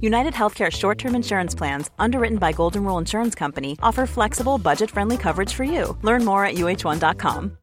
United 0.00 0.34
Healthcare 0.34 0.70
short 0.70 0.98
term 0.98 1.14
insurance 1.14 1.54
plans, 1.54 1.90
underwritten 1.98 2.38
by 2.38 2.52
Golden 2.52 2.84
Rule 2.84 2.98
Insurance 2.98 3.34
Company, 3.34 3.76
offer 3.82 4.06
flexible, 4.06 4.58
budget 4.58 4.90
friendly 4.90 5.16
coverage 5.16 5.54
for 5.54 5.64
you. 5.64 5.96
Learn 6.02 6.24
more 6.24 6.44
at 6.44 6.54
uh1.com. 6.54 7.58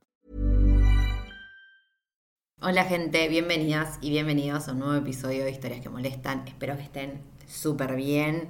Hola, 2.61 2.83
gente, 2.85 3.27
bienvenidas 3.27 3.99
y 4.01 4.09
bienvenidos 4.09 4.67
a 4.67 4.71
un 4.71 4.79
nuevo 4.79 4.95
episodio 4.95 5.43
de 5.43 5.51
Historias 5.51 5.81
que 5.81 5.89
Molestan. 5.89 6.47
Espero 6.47 6.75
que 6.75 6.83
estén 6.83 7.21
súper 7.45 7.95
bien. 7.95 8.49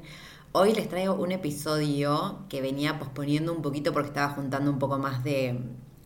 Hoy 0.54 0.74
les 0.74 0.88
traigo 0.88 1.16
un 1.16 1.34
episodio 1.34 2.46
que 2.48 2.62
venía 2.62 2.98
posponiendo 2.98 3.52
un 3.52 3.62
poquito 3.62 3.92
porque 3.92 4.08
estaba 4.08 4.30
juntando 4.30 4.72
un 4.72 4.80
poco 4.80 4.98
más 5.00 5.24
de, 5.26 5.60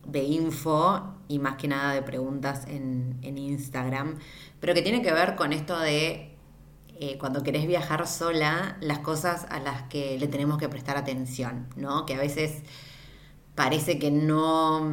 de 0.08 0.22
info 0.24 1.14
y 1.28 1.38
más 1.38 1.54
que 1.54 1.68
nada 1.68 1.94
de 1.94 2.02
preguntas 2.02 2.66
en, 2.66 3.18
en 3.22 3.38
Instagram, 3.38 4.18
pero 4.58 4.74
que 4.74 4.82
tiene 4.82 5.02
que 5.02 5.12
ver 5.12 5.36
con 5.36 5.52
esto 5.52 5.78
de 5.78 6.29
eh, 7.02 7.16
cuando 7.16 7.42
querés 7.42 7.66
viajar 7.66 8.06
sola, 8.06 8.76
las 8.82 8.98
cosas 8.98 9.46
a 9.48 9.58
las 9.58 9.84
que 9.84 10.18
le 10.18 10.28
tenemos 10.28 10.58
que 10.58 10.68
prestar 10.68 10.98
atención, 10.98 11.66
¿no? 11.74 12.04
Que 12.04 12.14
a 12.14 12.18
veces 12.18 12.62
parece 13.54 13.98
que 13.98 14.10
no, 14.10 14.86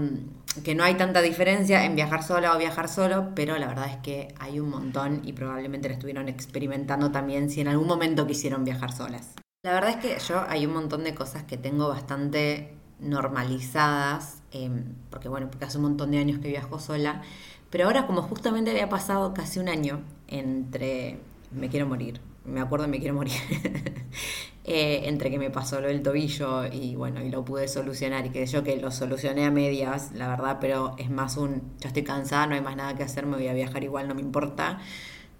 que 0.63 0.73
no 0.73 0.85
hay 0.85 0.95
tanta 0.95 1.21
diferencia 1.21 1.83
en 1.83 1.97
viajar 1.97 2.23
sola 2.23 2.55
o 2.55 2.57
viajar 2.57 2.87
solo, 2.87 3.33
pero 3.35 3.57
la 3.57 3.67
verdad 3.67 3.89
es 3.89 3.97
que 3.97 4.33
hay 4.39 4.61
un 4.61 4.69
montón 4.69 5.19
y 5.25 5.33
probablemente 5.33 5.89
lo 5.89 5.95
estuvieron 5.95 6.29
experimentando 6.29 7.11
también 7.11 7.49
si 7.49 7.59
en 7.59 7.67
algún 7.67 7.87
momento 7.87 8.25
quisieron 8.25 8.63
viajar 8.63 8.93
solas. 8.93 9.33
La 9.65 9.73
verdad 9.73 9.89
es 9.89 9.97
que 9.97 10.17
yo 10.25 10.45
hay 10.47 10.65
un 10.65 10.71
montón 10.73 11.03
de 11.03 11.13
cosas 11.13 11.43
que 11.43 11.57
tengo 11.57 11.89
bastante 11.89 12.73
normalizadas, 13.01 14.41
em, 14.53 14.95
porque 15.09 15.27
bueno, 15.27 15.49
porque 15.49 15.65
hace 15.65 15.75
un 15.75 15.83
montón 15.83 16.11
de 16.11 16.19
años 16.19 16.39
que 16.39 16.47
viajo 16.47 16.79
sola, 16.79 17.21
pero 17.69 17.83
ahora 17.83 18.07
como 18.07 18.21
justamente 18.21 18.71
había 18.71 18.87
pasado 18.87 19.33
casi 19.33 19.59
un 19.59 19.67
año 19.67 19.99
entre 20.29 21.19
me 21.51 21.69
quiero 21.69 21.87
morir, 21.87 22.19
me 22.45 22.59
acuerdo 22.59 22.87
me 22.87 22.99
quiero 22.99 23.13
morir, 23.13 23.33
eh, 24.63 25.01
entre 25.05 25.29
que 25.29 25.39
me 25.39 25.49
pasó 25.49 25.81
lo 25.81 25.87
del 25.87 26.01
tobillo 26.01 26.65
y 26.65 26.95
bueno, 26.95 27.21
y 27.21 27.29
lo 27.29 27.45
pude 27.45 27.67
solucionar 27.67 28.25
y 28.25 28.29
que 28.29 28.45
yo 28.45 28.63
que 28.63 28.77
lo 28.77 28.91
solucioné 28.91 29.45
a 29.45 29.51
medias, 29.51 30.11
la 30.13 30.27
verdad, 30.27 30.57
pero 30.59 30.95
es 30.97 31.09
más 31.09 31.37
un, 31.37 31.61
ya 31.79 31.89
estoy 31.89 32.03
cansada, 32.03 32.47
no 32.47 32.55
hay 32.55 32.61
más 32.61 32.75
nada 32.75 32.95
que 32.95 33.03
hacer, 33.03 33.25
me 33.25 33.37
voy 33.37 33.47
a 33.47 33.53
viajar 33.53 33.83
igual, 33.83 34.07
no 34.07 34.15
me 34.15 34.21
importa. 34.21 34.79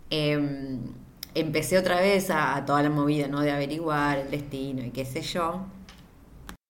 Em, 0.09 0.80
empecé 1.35 1.78
otra 1.78 2.00
vez 2.02 2.30
a, 2.30 2.55
a, 2.55 2.66
toda 2.66 2.81
la 2.83 2.89
movida, 2.89 3.28
¿no? 3.28 3.41
De 3.41 3.52
averiguar 3.52 4.19
el 4.19 4.31
destino 4.31 4.83
y 4.83 4.91
qué 4.91 5.05
sé 5.05 5.22
yo. 5.22 5.66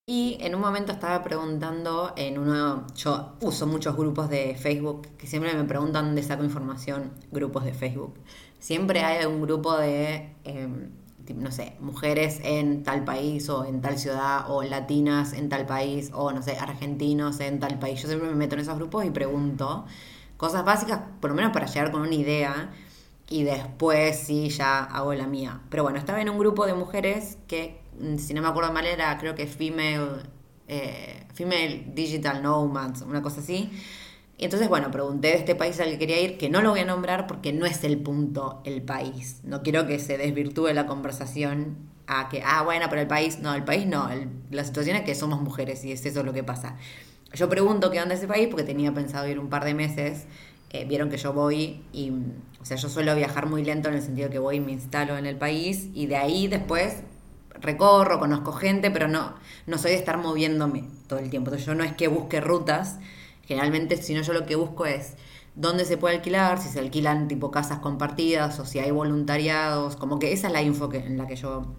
Y 0.09 0.37
en 0.39 0.55
un 0.55 0.61
momento 0.61 0.93
estaba 0.93 1.21
preguntando 1.21 2.13
en 2.15 2.37
uno, 2.37 2.87
yo 2.95 3.33
uso 3.41 3.67
muchos 3.67 3.97
grupos 3.97 4.29
de 4.29 4.55
Facebook 4.55 5.05
que 5.17 5.27
siempre 5.27 5.53
me 5.53 5.65
preguntan 5.65 6.05
dónde 6.05 6.23
saco 6.23 6.45
información, 6.45 7.11
grupos 7.29 7.65
de 7.65 7.73
Facebook. 7.73 8.13
Siempre 8.59 9.01
hay 9.03 9.25
un 9.25 9.41
grupo 9.41 9.77
de, 9.77 10.29
eh, 10.43 10.67
no 11.35 11.51
sé, 11.51 11.75
mujeres 11.79 12.39
en 12.43 12.83
tal 12.83 13.03
país 13.03 13.49
o 13.49 13.65
en 13.65 13.81
tal 13.81 13.97
ciudad 13.97 14.49
o 14.49 14.63
latinas 14.63 15.33
en 15.33 15.49
tal 15.49 15.65
país 15.65 16.11
o, 16.13 16.31
no 16.31 16.41
sé, 16.41 16.57
argentinos 16.57 17.39
en 17.39 17.59
tal 17.59 17.79
país. 17.79 18.01
Yo 18.01 18.07
siempre 18.07 18.29
me 18.29 18.35
meto 18.35 18.55
en 18.55 18.61
esos 18.61 18.75
grupos 18.75 19.05
y 19.05 19.11
pregunto 19.11 19.85
cosas 20.37 20.63
básicas, 20.65 21.01
por 21.19 21.31
lo 21.31 21.35
menos 21.35 21.51
para 21.51 21.65
llegar 21.65 21.91
con 21.91 22.01
una 22.01 22.13
idea 22.15 22.71
y 23.29 23.43
después 23.43 24.17
sí 24.19 24.49
ya 24.49 24.83
hago 24.83 25.13
la 25.13 25.27
mía. 25.27 25.61
Pero 25.69 25.83
bueno, 25.83 25.99
estaba 25.99 26.21
en 26.21 26.29
un 26.29 26.37
grupo 26.39 26.65
de 26.65 26.73
mujeres 26.73 27.37
que 27.47 27.81
Mm, 27.99 28.17
si 28.17 28.33
no 28.33 28.41
me 28.41 28.47
acuerdo 28.47 28.71
mal, 28.73 28.85
era 28.85 29.17
creo 29.17 29.35
que 29.35 29.47
Female, 29.47 30.21
eh, 30.67 31.25
female 31.33 31.85
Digital 31.93 32.43
Nomads, 32.43 33.01
una 33.01 33.21
cosa 33.21 33.41
así. 33.41 33.71
Y 34.37 34.45
entonces, 34.45 34.69
bueno, 34.69 34.91
pregunté 34.91 35.29
de 35.29 35.35
este 35.35 35.55
país 35.55 35.79
al 35.79 35.89
que 35.89 35.97
quería 35.97 36.21
ir, 36.21 36.37
que 36.37 36.49
no 36.49 36.61
lo 36.61 36.69
voy 36.69 36.81
a 36.81 36.85
nombrar 36.85 37.25
porque 37.25 37.53
no 37.53 37.65
es 37.65 37.83
el 37.83 37.97
punto 37.97 38.61
el 38.65 38.83
país. 38.83 39.41
No 39.43 39.63
quiero 39.63 39.87
que 39.87 39.97
se 39.97 40.17
desvirtúe 40.17 40.73
la 40.73 40.85
conversación 40.85 41.77
a 42.05 42.29
que, 42.29 42.43
ah, 42.45 42.61
bueno, 42.63 42.85
pero 42.89 43.01
el 43.01 43.07
país, 43.07 43.39
no, 43.39 43.53
el 43.53 43.63
país 43.63 43.87
no. 43.87 44.09
la 44.51 44.63
situación 44.63 44.95
es 44.95 45.03
que 45.03 45.15
somos 45.15 45.41
mujeres 45.41 45.83
y 45.83 45.91
es 45.91 46.05
eso 46.05 46.23
lo 46.23 46.33
que 46.33 46.43
pasa. 46.43 46.75
Yo 47.33 47.49
pregunto 47.49 47.91
qué 47.91 48.01
onda 48.01 48.15
ese 48.15 48.27
país 48.27 48.47
porque 48.47 48.63
tenía 48.63 48.93
pensado 48.93 49.27
ir 49.27 49.39
un 49.39 49.49
par 49.49 49.65
de 49.65 49.73
meses. 49.73 50.25
Eh, 50.69 50.85
vieron 50.85 51.09
que 51.09 51.17
yo 51.17 51.33
voy 51.33 51.83
y, 51.91 52.11
o 52.61 52.65
sea, 52.65 52.77
yo 52.77 52.89
suelo 52.89 53.15
viajar 53.15 53.47
muy 53.47 53.63
lento 53.63 53.89
en 53.89 53.95
el 53.95 54.01
sentido 54.01 54.29
que 54.29 54.39
voy 54.39 54.57
y 54.57 54.59
me 54.59 54.71
instalo 54.71 55.17
en 55.17 55.25
el 55.25 55.37
país 55.37 55.89
y 55.93 56.07
de 56.07 56.17
ahí 56.17 56.47
después 56.47 57.03
recorro, 57.61 58.19
conozco 58.19 58.51
gente, 58.51 58.91
pero 58.91 59.07
no, 59.07 59.33
no 59.65 59.77
soy 59.77 59.91
de 59.91 59.97
estar 59.97 60.17
moviéndome 60.17 60.83
todo 61.07 61.19
el 61.19 61.29
tiempo. 61.29 61.49
Entonces 61.49 61.65
yo 61.65 61.75
no 61.75 61.83
es 61.83 61.93
que 61.93 62.07
busque 62.07 62.41
rutas, 62.41 62.99
generalmente, 63.47 63.97
sino 63.97 64.21
yo 64.21 64.33
lo 64.33 64.45
que 64.45 64.55
busco 64.55 64.85
es 64.85 65.15
dónde 65.55 65.85
se 65.85 65.97
puede 65.97 66.15
alquilar, 66.17 66.61
si 66.61 66.69
se 66.69 66.79
alquilan 66.79 67.27
tipo 67.27 67.49
casas 67.49 67.79
compartidas 67.79 68.59
o 68.59 68.65
si 68.65 68.79
hay 68.79 68.91
voluntariados, 68.91 69.95
como 69.95 70.19
que 70.19 70.33
esa 70.33 70.47
es 70.47 70.53
la 70.53 70.61
info 70.61 70.89
que, 70.89 70.99
en 70.99 71.17
la 71.17 71.25
que 71.25 71.35
yo 71.35 71.73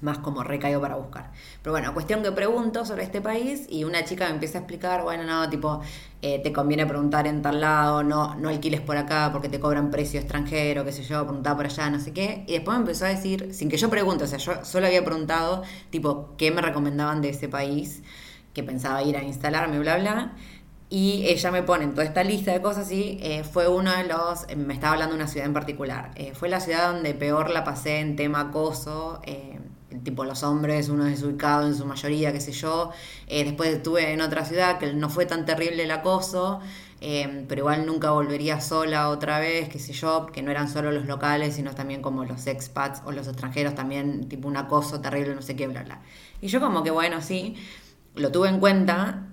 más 0.00 0.18
como 0.18 0.44
recaigo 0.44 0.80
para 0.80 0.96
buscar. 0.96 1.32
Pero 1.62 1.72
bueno, 1.72 1.92
cuestión 1.94 2.22
que 2.22 2.32
pregunto 2.32 2.84
sobre 2.84 3.02
este 3.02 3.20
país 3.20 3.66
y 3.68 3.84
una 3.84 4.04
chica 4.04 4.26
me 4.26 4.34
empieza 4.34 4.58
a 4.58 4.60
explicar, 4.60 5.02
bueno, 5.02 5.24
no, 5.24 5.48
tipo, 5.48 5.80
eh, 6.22 6.40
te 6.42 6.52
conviene 6.52 6.86
preguntar 6.86 7.26
en 7.26 7.42
tal 7.42 7.60
lado, 7.60 8.02
no, 8.02 8.34
no 8.36 8.48
alquiles 8.48 8.80
por 8.80 8.96
acá 8.96 9.30
porque 9.32 9.48
te 9.48 9.58
cobran 9.58 9.90
precio 9.90 10.20
extranjero, 10.20 10.84
qué 10.84 10.92
sé 10.92 11.02
yo, 11.02 11.24
preguntar 11.24 11.56
por 11.56 11.66
allá, 11.66 11.90
no 11.90 12.00
sé 12.00 12.12
qué. 12.12 12.44
Y 12.46 12.52
después 12.52 12.76
me 12.76 12.82
empezó 12.82 13.06
a 13.06 13.08
decir, 13.08 13.54
sin 13.54 13.68
que 13.68 13.76
yo 13.76 13.90
pregunte, 13.90 14.24
o 14.24 14.26
sea, 14.26 14.38
yo 14.38 14.64
solo 14.64 14.86
había 14.86 15.04
preguntado, 15.04 15.62
tipo, 15.90 16.34
qué 16.36 16.50
me 16.50 16.62
recomendaban 16.62 17.20
de 17.20 17.30
ese 17.30 17.48
país, 17.48 18.02
que 18.54 18.62
pensaba 18.62 19.02
ir 19.02 19.16
a 19.16 19.22
instalarme, 19.22 19.78
bla, 19.78 19.98
bla. 19.98 20.32
Y 20.90 21.26
ella 21.26 21.50
me 21.50 21.62
pone 21.62 21.84
en 21.84 21.90
toda 21.90 22.04
esta 22.04 22.24
lista 22.24 22.52
de 22.52 22.62
cosas 22.62 22.90
y 22.90 23.18
eh, 23.20 23.44
fue 23.44 23.68
uno 23.68 23.92
de 23.94 24.04
los, 24.04 24.46
me 24.56 24.72
estaba 24.72 24.94
hablando 24.94 25.14
de 25.14 25.22
una 25.22 25.28
ciudad 25.28 25.46
en 25.46 25.52
particular, 25.52 26.12
eh, 26.14 26.32
fue 26.34 26.48
la 26.48 26.60
ciudad 26.60 26.92
donde 26.92 27.12
peor 27.12 27.50
la 27.50 27.62
pasé 27.62 28.00
en 28.00 28.16
tema 28.16 28.40
acoso 28.40 29.20
tipo 30.02 30.24
los 30.24 30.42
hombres, 30.42 30.88
uno 30.88 31.04
desubicado 31.04 31.66
en 31.66 31.74
su 31.74 31.84
mayoría, 31.86 32.32
qué 32.32 32.40
sé 32.40 32.52
yo. 32.52 32.90
Eh, 33.26 33.44
después 33.44 33.70
estuve 33.70 34.12
en 34.12 34.20
otra 34.20 34.44
ciudad 34.44 34.78
que 34.78 34.92
no 34.92 35.08
fue 35.08 35.26
tan 35.26 35.44
terrible 35.44 35.84
el 35.84 35.90
acoso, 35.90 36.60
eh, 37.00 37.44
pero 37.48 37.60
igual 37.60 37.86
nunca 37.86 38.10
volvería 38.10 38.60
sola 38.60 39.08
otra 39.08 39.38
vez, 39.38 39.68
qué 39.68 39.78
sé 39.78 39.92
yo, 39.92 40.26
que 40.26 40.42
no 40.42 40.50
eran 40.50 40.68
solo 40.68 40.92
los 40.92 41.06
locales, 41.06 41.54
sino 41.54 41.74
también 41.74 42.02
como 42.02 42.24
los 42.24 42.46
expats 42.46 43.02
o 43.04 43.12
los 43.12 43.28
extranjeros, 43.28 43.74
también 43.74 44.28
tipo 44.28 44.48
un 44.48 44.56
acoso 44.56 45.00
terrible, 45.00 45.34
no 45.34 45.42
sé 45.42 45.56
qué, 45.56 45.66
bla, 45.66 45.82
bla. 45.82 46.00
Y 46.40 46.48
yo 46.48 46.60
como 46.60 46.82
que 46.82 46.90
bueno, 46.90 47.22
sí, 47.22 47.56
lo 48.14 48.30
tuve 48.32 48.48
en 48.48 48.60
cuenta, 48.60 49.27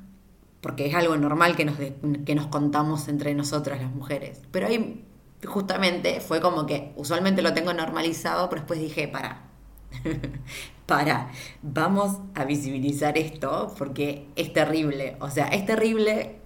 porque 0.65 0.87
es 0.87 0.95
algo 0.95 1.15
normal 1.15 1.55
que 1.55 1.63
nos, 1.63 1.75
que 2.25 2.33
nos 2.33 2.47
contamos 2.47 3.07
entre 3.07 3.35
nosotras 3.35 3.79
las 3.79 3.91
mujeres. 3.91 4.41
Pero 4.49 4.65
ahí 4.65 5.05
justamente 5.45 6.21
fue 6.21 6.41
como 6.41 6.65
que 6.65 6.91
usualmente 6.95 7.43
lo 7.43 7.53
tengo 7.53 7.71
normalizado, 7.71 8.49
pero 8.49 8.61
después 8.61 8.79
dije, 8.79 9.07
para, 9.07 9.43
para, 10.87 11.29
vamos 11.61 12.17
a 12.33 12.45
visibilizar 12.45 13.15
esto 13.15 13.75
porque 13.77 14.27
es 14.35 14.53
terrible. 14.53 15.17
O 15.19 15.29
sea, 15.29 15.49
es 15.49 15.67
terrible 15.67 16.37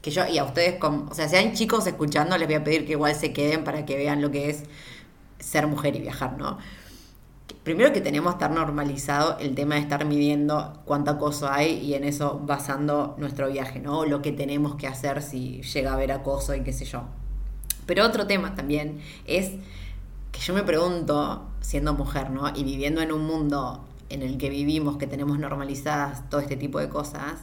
que 0.00 0.12
yo, 0.12 0.26
y 0.26 0.38
a 0.38 0.44
ustedes, 0.44 0.78
como, 0.78 1.10
o 1.10 1.14
sea, 1.14 1.26
hay 1.38 1.52
chicos 1.52 1.86
escuchando, 1.86 2.38
les 2.38 2.48
voy 2.48 2.56
a 2.56 2.64
pedir 2.64 2.86
que 2.86 2.92
igual 2.92 3.14
se 3.16 3.34
queden 3.34 3.64
para 3.64 3.84
que 3.84 3.98
vean 3.98 4.22
lo 4.22 4.30
que 4.30 4.48
es 4.48 4.62
ser 5.40 5.66
mujer 5.66 5.94
y 5.94 6.00
viajar, 6.00 6.38
¿no? 6.38 6.56
Primero 7.68 7.92
que 7.92 8.00
tenemos 8.00 8.32
estar 8.32 8.50
normalizado 8.50 9.36
el 9.40 9.54
tema 9.54 9.74
de 9.74 9.82
estar 9.82 10.06
midiendo 10.06 10.80
cuánto 10.86 11.10
acoso 11.10 11.50
hay 11.50 11.72
y 11.84 11.92
en 11.92 12.04
eso 12.04 12.40
basando 12.42 13.14
nuestro 13.18 13.50
viaje, 13.50 13.78
¿no? 13.78 14.06
Lo 14.06 14.22
que 14.22 14.32
tenemos 14.32 14.76
que 14.76 14.86
hacer 14.86 15.20
si 15.20 15.60
llega 15.60 15.90
a 15.90 15.92
haber 15.92 16.12
acoso 16.12 16.54
y 16.54 16.62
qué 16.62 16.72
sé 16.72 16.86
yo. 16.86 17.02
Pero 17.84 18.06
otro 18.06 18.26
tema 18.26 18.54
también 18.54 19.02
es 19.26 19.50
que 20.32 20.40
yo 20.40 20.54
me 20.54 20.62
pregunto, 20.62 21.42
siendo 21.60 21.92
mujer, 21.92 22.30
¿no? 22.30 22.48
Y 22.56 22.64
viviendo 22.64 23.02
en 23.02 23.12
un 23.12 23.26
mundo 23.26 23.84
en 24.08 24.22
el 24.22 24.38
que 24.38 24.48
vivimos, 24.48 24.96
que 24.96 25.06
tenemos 25.06 25.38
normalizadas 25.38 26.26
todo 26.30 26.40
este 26.40 26.56
tipo 26.56 26.78
de 26.78 26.88
cosas, 26.88 27.34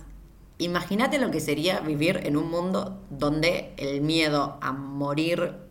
imagínate 0.58 1.20
lo 1.20 1.30
que 1.30 1.40
sería 1.40 1.82
vivir 1.82 2.22
en 2.24 2.36
un 2.36 2.50
mundo 2.50 3.00
donde 3.12 3.76
el 3.78 4.02
miedo 4.02 4.58
a 4.60 4.72
morir 4.72 5.65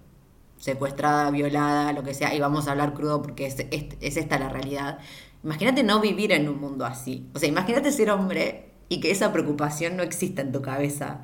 secuestrada, 0.58 1.30
violada, 1.30 1.92
lo 1.92 2.02
que 2.02 2.14
sea, 2.14 2.34
y 2.34 2.40
vamos 2.40 2.68
a 2.68 2.72
hablar 2.72 2.94
crudo 2.94 3.22
porque 3.22 3.46
es, 3.46 3.56
esta 4.00 4.38
la 4.38 4.48
realidad. 4.48 4.98
Imagínate 5.42 5.82
no 5.82 6.00
vivir 6.00 6.32
en 6.32 6.48
un 6.48 6.60
mundo 6.60 6.86
así. 6.86 7.28
O 7.34 7.38
sea, 7.38 7.48
imagínate 7.48 7.92
ser 7.92 8.10
hombre 8.10 8.70
y 8.88 9.00
que 9.00 9.10
esa 9.10 9.32
preocupación 9.32 9.96
no 9.96 10.02
exista 10.02 10.42
en 10.42 10.52
tu 10.52 10.62
cabeza. 10.62 11.22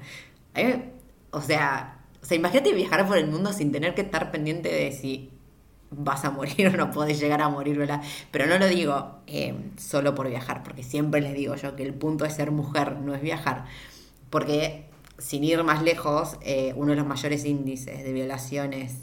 Eh, 0.55 0.91
o 1.31 1.41
sea, 1.41 2.01
o 2.23 2.27
sea, 2.27 2.37
imagínate 2.37 2.73
viajar 2.75 3.07
por 3.07 3.17
el 3.19 3.27
mundo 3.29 3.53
sin 3.53 3.73
tener 3.73 3.95
que 3.95 4.03
estar 4.03 4.31
pendiente 4.31 4.69
de 4.69 4.93
si 4.93 5.31
vas 5.91 6.25
a 6.25 6.31
morir 6.31 6.69
o 6.75 6.77
no 6.77 6.91
podés 6.91 7.21
llegar 7.21 7.43
a 7.43 7.49
morir, 7.49 7.79
¿verdad? 7.79 8.03
Pero 8.31 8.47
no 8.47 8.59
lo 8.59 8.67
digo 8.69 9.21
eh, 9.27 9.55
solo 9.77 10.15
por 10.15 10.29
viajar, 10.29 10.63
porque 10.63 10.83
siempre 10.83 11.21
les 11.21 11.35
digo 11.35 11.55
yo 11.57 11.77
que 11.77 11.83
el 11.83 11.95
punto 11.95 12.25
es 12.25 12.35
ser 12.35 12.51
mujer, 12.51 12.97
no 12.99 13.15
es 13.15 13.23
viajar. 13.23 13.67
Porque 14.31 14.90
sin 15.21 15.45
ir 15.45 15.63
más 15.63 15.83
lejos, 15.83 16.37
eh, 16.41 16.73
uno 16.77 16.91
de 16.91 16.97
los 16.97 17.07
mayores 17.07 17.45
índices 17.45 18.03
de 18.03 18.13
violaciones 18.13 18.97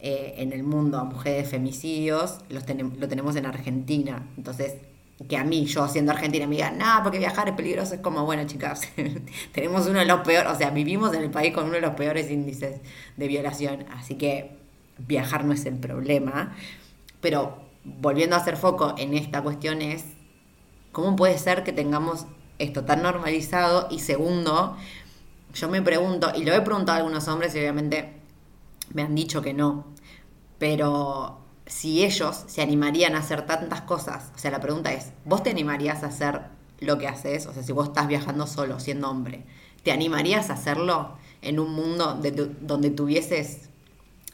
eh, 0.00 0.34
en 0.38 0.52
el 0.52 0.64
mundo 0.64 0.98
a 0.98 1.04
mujeres 1.04 1.48
femicidios 1.48 2.38
los 2.48 2.64
lo 2.68 3.08
tenemos 3.08 3.36
en 3.36 3.46
Argentina. 3.46 4.28
Entonces, 4.36 4.74
que 5.28 5.36
a 5.36 5.44
mí, 5.44 5.66
yo 5.66 5.86
siendo 5.88 6.12
argentina, 6.12 6.46
me 6.46 6.56
digan, 6.56 6.78
no, 6.78 7.00
porque 7.02 7.18
viajar 7.18 7.48
es 7.48 7.54
peligroso, 7.54 7.94
es 7.94 8.00
como, 8.00 8.24
bueno, 8.24 8.44
chicas, 8.46 8.80
tenemos 9.52 9.86
uno 9.86 10.00
de 10.00 10.04
los 10.04 10.20
peores, 10.20 10.50
o 10.50 10.56
sea, 10.56 10.70
vivimos 10.70 11.14
en 11.14 11.22
el 11.22 11.30
país 11.30 11.54
con 11.54 11.64
uno 11.64 11.74
de 11.74 11.80
los 11.80 11.94
peores 11.94 12.30
índices 12.30 12.80
de 13.16 13.28
violación, 13.28 13.86
así 13.92 14.16
que 14.16 14.56
viajar 14.98 15.44
no 15.44 15.52
es 15.52 15.64
el 15.66 15.76
problema. 15.76 16.56
Pero 17.20 17.58
volviendo 17.84 18.36
a 18.36 18.40
hacer 18.40 18.56
foco 18.56 18.94
en 18.98 19.14
esta 19.14 19.42
cuestión 19.42 19.82
es, 19.82 20.04
¿cómo 20.92 21.16
puede 21.16 21.38
ser 21.38 21.62
que 21.62 21.72
tengamos 21.72 22.26
esto 22.58 22.84
tan 22.84 23.02
normalizado? 23.02 23.88
Y 23.90 24.00
segundo, 24.00 24.76
yo 25.54 25.68
me 25.68 25.82
pregunto, 25.82 26.32
y 26.34 26.44
lo 26.44 26.52
he 26.52 26.60
preguntado 26.60 26.96
a 26.96 26.96
algunos 26.98 27.28
hombres 27.28 27.54
y 27.54 27.58
obviamente 27.58 28.12
me 28.92 29.02
han 29.02 29.14
dicho 29.14 29.42
que 29.42 29.54
no, 29.54 29.86
pero 30.58 31.40
si 31.66 32.04
ellos 32.04 32.44
se 32.46 32.62
animarían 32.62 33.14
a 33.14 33.18
hacer 33.18 33.46
tantas 33.46 33.82
cosas, 33.82 34.30
o 34.34 34.38
sea, 34.38 34.50
la 34.50 34.60
pregunta 34.60 34.92
es, 34.92 35.12
¿vos 35.24 35.42
te 35.42 35.50
animarías 35.50 36.02
a 36.02 36.06
hacer 36.06 36.42
lo 36.80 36.98
que 36.98 37.08
haces? 37.08 37.46
O 37.46 37.52
sea, 37.52 37.62
si 37.62 37.72
vos 37.72 37.88
estás 37.88 38.08
viajando 38.08 38.46
solo, 38.46 38.80
siendo 38.80 39.10
hombre, 39.10 39.44
¿te 39.82 39.92
animarías 39.92 40.50
a 40.50 40.54
hacerlo 40.54 41.16
en 41.40 41.58
un 41.58 41.72
mundo 41.72 42.20
donde 42.60 42.90
tuvieses, 42.90 43.68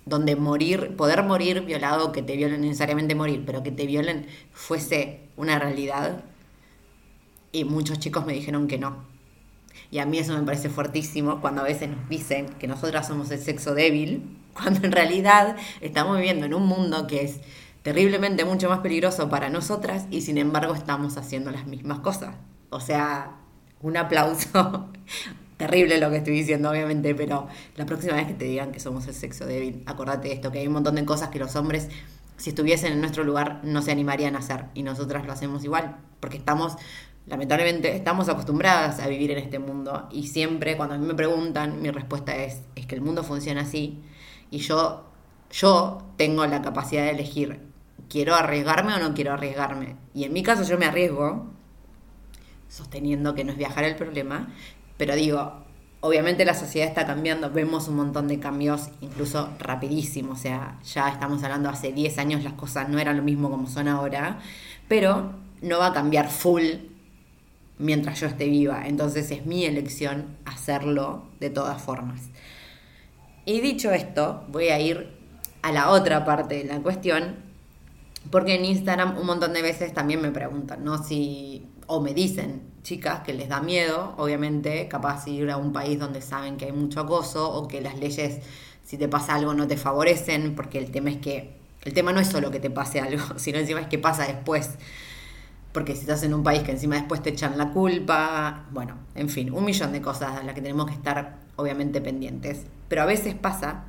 donde 0.06 0.36
morir, 0.36 0.96
poder 0.96 1.22
morir 1.22 1.62
violado, 1.62 2.12
que 2.12 2.22
te 2.22 2.36
violen 2.36 2.62
necesariamente 2.62 3.14
morir, 3.14 3.44
pero 3.46 3.62
que 3.62 3.72
te 3.72 3.86
violen 3.86 4.26
fuese 4.52 5.20
una 5.36 5.58
realidad? 5.58 6.24
Y 7.52 7.64
muchos 7.64 7.98
chicos 7.98 8.26
me 8.26 8.32
dijeron 8.32 8.68
que 8.68 8.78
no. 8.78 9.17
Y 9.90 9.98
a 9.98 10.06
mí 10.06 10.18
eso 10.18 10.36
me 10.36 10.44
parece 10.44 10.68
fuertísimo 10.68 11.40
cuando 11.40 11.62
a 11.62 11.64
veces 11.64 11.88
nos 11.88 12.08
dicen 12.08 12.46
que 12.58 12.66
nosotras 12.66 13.06
somos 13.06 13.30
el 13.30 13.40
sexo 13.40 13.74
débil 13.74 14.36
cuando 14.52 14.84
en 14.84 14.92
realidad 14.92 15.56
estamos 15.80 16.16
viviendo 16.16 16.46
en 16.46 16.54
un 16.54 16.66
mundo 16.66 17.06
que 17.06 17.24
es 17.24 17.40
terriblemente 17.82 18.44
mucho 18.44 18.68
más 18.68 18.80
peligroso 18.80 19.28
para 19.28 19.48
nosotras 19.48 20.06
y 20.10 20.22
sin 20.22 20.36
embargo 20.36 20.74
estamos 20.74 21.16
haciendo 21.16 21.50
las 21.50 21.66
mismas 21.66 22.00
cosas. 22.00 22.34
O 22.70 22.80
sea, 22.80 23.36
un 23.80 23.96
aplauso. 23.96 24.90
Terrible 25.56 25.98
lo 25.98 26.08
que 26.10 26.18
estoy 26.18 26.34
diciendo, 26.34 26.70
obviamente, 26.70 27.14
pero 27.16 27.48
la 27.74 27.84
próxima 27.84 28.14
vez 28.14 28.28
que 28.28 28.34
te 28.34 28.44
digan 28.44 28.70
que 28.70 28.78
somos 28.78 29.08
el 29.08 29.14
sexo 29.14 29.44
débil, 29.44 29.82
acordate 29.86 30.28
de 30.28 30.34
esto, 30.34 30.52
que 30.52 30.60
hay 30.60 30.68
un 30.68 30.74
montón 30.74 30.94
de 30.94 31.04
cosas 31.04 31.30
que 31.30 31.40
los 31.40 31.56
hombres, 31.56 31.88
si 32.36 32.50
estuviesen 32.50 32.92
en 32.92 33.00
nuestro 33.00 33.24
lugar, 33.24 33.60
no 33.64 33.82
se 33.82 33.90
animarían 33.90 34.36
a 34.36 34.38
hacer 34.38 34.66
y 34.74 34.84
nosotras 34.84 35.26
lo 35.26 35.32
hacemos 35.32 35.64
igual, 35.64 35.96
porque 36.20 36.36
estamos 36.36 36.76
lamentablemente 37.28 37.94
estamos 37.94 38.28
acostumbradas 38.28 39.00
a 39.00 39.08
vivir 39.08 39.30
en 39.30 39.38
este 39.38 39.58
mundo 39.58 40.08
y 40.10 40.28
siempre 40.28 40.76
cuando 40.76 40.94
a 40.94 40.98
mí 40.98 41.06
me 41.06 41.14
preguntan, 41.14 41.80
mi 41.82 41.90
respuesta 41.90 42.34
es, 42.36 42.62
es 42.74 42.86
que 42.86 42.94
el 42.94 43.02
mundo 43.02 43.22
funciona 43.22 43.62
así 43.62 44.02
y 44.50 44.58
yo, 44.58 45.04
yo 45.50 46.02
tengo 46.16 46.46
la 46.46 46.62
capacidad 46.62 47.02
de 47.02 47.10
elegir, 47.10 47.60
¿quiero 48.08 48.34
arriesgarme 48.34 48.94
o 48.94 48.98
no 48.98 49.14
quiero 49.14 49.32
arriesgarme? 49.32 49.96
Y 50.14 50.24
en 50.24 50.32
mi 50.32 50.42
caso 50.42 50.62
yo 50.62 50.78
me 50.78 50.86
arriesgo, 50.86 51.50
sosteniendo 52.68 53.34
que 53.34 53.44
no 53.44 53.52
es 53.52 53.58
viajar 53.58 53.84
el 53.84 53.96
problema, 53.96 54.48
pero 54.96 55.14
digo, 55.14 55.64
obviamente 56.00 56.44
la 56.46 56.54
sociedad 56.54 56.88
está 56.88 57.06
cambiando, 57.06 57.50
vemos 57.50 57.88
un 57.88 57.96
montón 57.96 58.28
de 58.28 58.38
cambios, 58.38 58.88
incluso 59.02 59.50
rapidísimos, 59.58 60.38
o 60.38 60.42
sea, 60.42 60.78
ya 60.82 61.08
estamos 61.10 61.42
hablando 61.42 61.68
hace 61.68 61.92
10 61.92 62.18
años 62.18 62.44
las 62.44 62.54
cosas 62.54 62.88
no 62.88 62.98
eran 62.98 63.18
lo 63.18 63.22
mismo 63.22 63.50
como 63.50 63.66
son 63.66 63.88
ahora, 63.88 64.38
pero 64.88 65.32
no 65.60 65.78
va 65.78 65.88
a 65.88 65.92
cambiar 65.92 66.30
full 66.30 66.62
mientras 67.78 68.20
yo 68.20 68.26
esté 68.26 68.46
viva, 68.48 68.86
entonces 68.86 69.30
es 69.30 69.46
mi 69.46 69.64
elección 69.64 70.36
hacerlo 70.44 71.24
de 71.40 71.50
todas 71.50 71.80
formas. 71.80 72.22
Y 73.44 73.60
dicho 73.60 73.92
esto, 73.92 74.44
voy 74.48 74.68
a 74.68 74.80
ir 74.80 75.08
a 75.62 75.72
la 75.72 75.90
otra 75.90 76.24
parte 76.24 76.56
de 76.56 76.64
la 76.64 76.80
cuestión, 76.80 77.36
porque 78.30 78.54
en 78.54 78.64
Instagram 78.64 79.16
un 79.18 79.26
montón 79.26 79.52
de 79.52 79.62
veces 79.62 79.94
también 79.94 80.20
me 80.20 80.30
preguntan, 80.30 80.84
¿no? 80.84 81.02
Si, 81.02 81.66
o 81.86 82.00
me 82.00 82.14
dicen, 82.14 82.62
chicas, 82.82 83.20
que 83.20 83.32
les 83.32 83.48
da 83.48 83.60
miedo, 83.60 84.14
obviamente, 84.18 84.88
capaz 84.88 85.26
ir 85.28 85.50
a 85.50 85.56
un 85.56 85.72
país 85.72 85.98
donde 85.98 86.20
saben 86.20 86.56
que 86.56 86.66
hay 86.66 86.72
mucho 86.72 87.00
acoso 87.00 87.50
o 87.50 87.68
que 87.68 87.80
las 87.80 87.98
leyes, 87.98 88.40
si 88.84 88.98
te 88.98 89.08
pasa 89.08 89.34
algo, 89.34 89.54
no 89.54 89.66
te 89.66 89.76
favorecen, 89.76 90.54
porque 90.54 90.78
el 90.78 90.90
tema 90.90 91.10
es 91.10 91.18
que, 91.18 91.56
el 91.84 91.94
tema 91.94 92.12
no 92.12 92.20
es 92.20 92.28
solo 92.28 92.50
que 92.50 92.60
te 92.60 92.70
pase 92.70 93.00
algo, 93.00 93.22
sino 93.36 93.58
encima 93.58 93.80
es 93.80 93.86
que 93.88 93.98
pasa 93.98 94.26
después. 94.26 94.70
Porque 95.72 95.94
si 95.94 96.00
estás 96.00 96.22
en 96.22 96.34
un 96.34 96.42
país 96.42 96.62
que 96.62 96.72
encima 96.72 96.96
después 96.96 97.22
te 97.22 97.30
echan 97.30 97.58
la 97.58 97.70
culpa, 97.70 98.64
bueno, 98.70 98.96
en 99.14 99.28
fin, 99.28 99.52
un 99.52 99.64
millón 99.64 99.92
de 99.92 100.00
cosas 100.00 100.36
a 100.38 100.42
las 100.42 100.54
que 100.54 100.62
tenemos 100.62 100.86
que 100.86 100.94
estar 100.94 101.36
obviamente 101.56 102.00
pendientes. 102.00 102.66
Pero 102.88 103.02
a 103.02 103.06
veces 103.06 103.34
pasa 103.34 103.84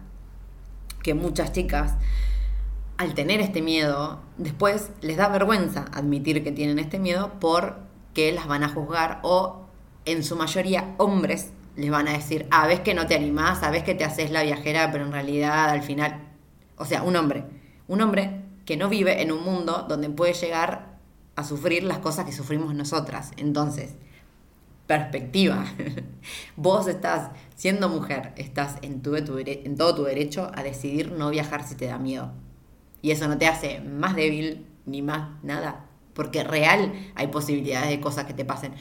que 1.02 1.14
muchas 1.14 1.52
chicas, 1.52 1.94
al 2.98 3.14
tener 3.14 3.40
este 3.40 3.62
miedo, 3.62 4.20
después 4.38 4.90
les 5.02 5.18
da 5.18 5.30
vergüenza 5.30 5.86
admitir 5.94 6.44
que 6.44 6.52
tienen 6.52 6.80
este 6.80 7.00
miedo 7.00 7.32
porque 7.40 8.32
las 8.34 8.48
van 8.48 8.64
a 8.64 8.70
juzgar 8.70 9.20
o 9.24 9.66
en 10.06 10.24
su 10.24 10.36
mayoría 10.36 10.96
hombres 10.98 11.52
les 11.76 11.90
van 11.90 12.10
a 12.10 12.14
decir, 12.14 12.46
ah, 12.52 12.68
ves 12.68 12.82
que 12.82 12.94
no 12.94 13.08
te 13.08 13.16
animás, 13.16 13.60
sabes 13.60 13.84
que 13.84 13.96
te 13.96 14.04
haces 14.04 14.32
la 14.32 14.44
viajera, 14.44 14.92
pero 14.92 15.06
en 15.06 15.14
realidad 15.14 15.70
al 15.70 15.82
final, 15.82 16.20
o 16.78 16.86
sea, 16.86 17.04
un 17.04 17.16
hombre, 17.16 17.46
un 17.88 18.02
hombre 18.02 18.42
que 18.66 18.76
no 18.76 18.90
vive 18.90 19.22
en 19.22 19.32
un 19.32 19.44
mundo 19.44 19.86
donde 19.88 20.10
puede 20.10 20.34
llegar 20.34 20.89
a 21.40 21.44
sufrir 21.44 21.84
las 21.84 22.00
cosas 22.00 22.26
que 22.26 22.34
sufrimos 22.34 22.76
nosotras. 22.76 23.32
Entonces, 23.38 23.96
perspectiva. 24.88 25.66
Vos 26.58 26.88
estás 26.88 27.32
siendo 27.56 27.88
mujer, 27.88 28.34
estás 28.36 28.76
en, 28.82 29.02
tu, 29.02 29.16
en 29.16 29.78
todo 29.78 29.96
tu 29.96 30.04
derecho 30.04 30.52
a 30.54 30.64
decidir 30.64 31.14
no 31.14 31.30
viajar 31.30 31.66
si 31.66 31.76
te 31.76 31.86
da 31.86 31.98
miedo. 31.98 32.34
Y 33.02 33.12
eso 33.12 33.28
no 33.30 33.38
te 33.38 33.48
hace 33.48 33.80
más 33.80 34.16
débil 34.16 34.66
ni 34.86 35.02
más 35.02 35.42
nada, 35.44 35.86
porque 36.14 36.44
real 36.44 36.92
hay 37.16 37.28
posibilidades 37.28 37.90
de 37.90 38.02
cosas 38.02 38.26
que 38.26 38.34
te 38.34 38.44
pasen. 38.44 38.74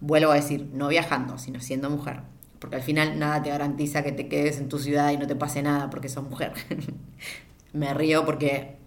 Vuelvo 0.00 0.30
a 0.30 0.36
decir, 0.36 0.70
no 0.72 0.88
viajando, 0.88 1.36
sino 1.36 1.60
siendo 1.60 1.90
mujer. 1.90 2.22
Porque 2.58 2.76
al 2.76 2.82
final 2.82 3.18
nada 3.18 3.42
te 3.42 3.50
garantiza 3.50 4.02
que 4.02 4.12
te 4.12 4.28
quedes 4.28 4.58
en 4.58 4.70
tu 4.70 4.78
ciudad 4.78 5.10
y 5.10 5.18
no 5.18 5.26
te 5.26 5.36
pase 5.36 5.62
nada 5.62 5.90
porque 5.90 6.08
sos 6.08 6.24
mujer. 6.24 6.54
Me 7.74 7.92
río 7.92 8.24
porque 8.24 8.77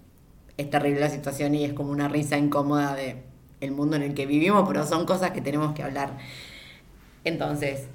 es 0.57 0.69
terrible 0.69 0.99
la 0.99 1.09
situación 1.09 1.55
y 1.55 1.65
es 1.65 1.73
como 1.73 1.91
una 1.91 2.07
risa 2.07 2.37
incómoda 2.37 2.95
de 2.95 3.23
el 3.61 3.71
mundo 3.71 3.95
en 3.95 4.01
el 4.01 4.13
que 4.13 4.25
vivimos, 4.25 4.67
pero 4.67 4.85
son 4.85 5.05
cosas 5.05 5.31
que 5.31 5.41
tenemos 5.41 5.73
que 5.73 5.83
hablar. 5.83 6.17
Entonces, 7.23 7.87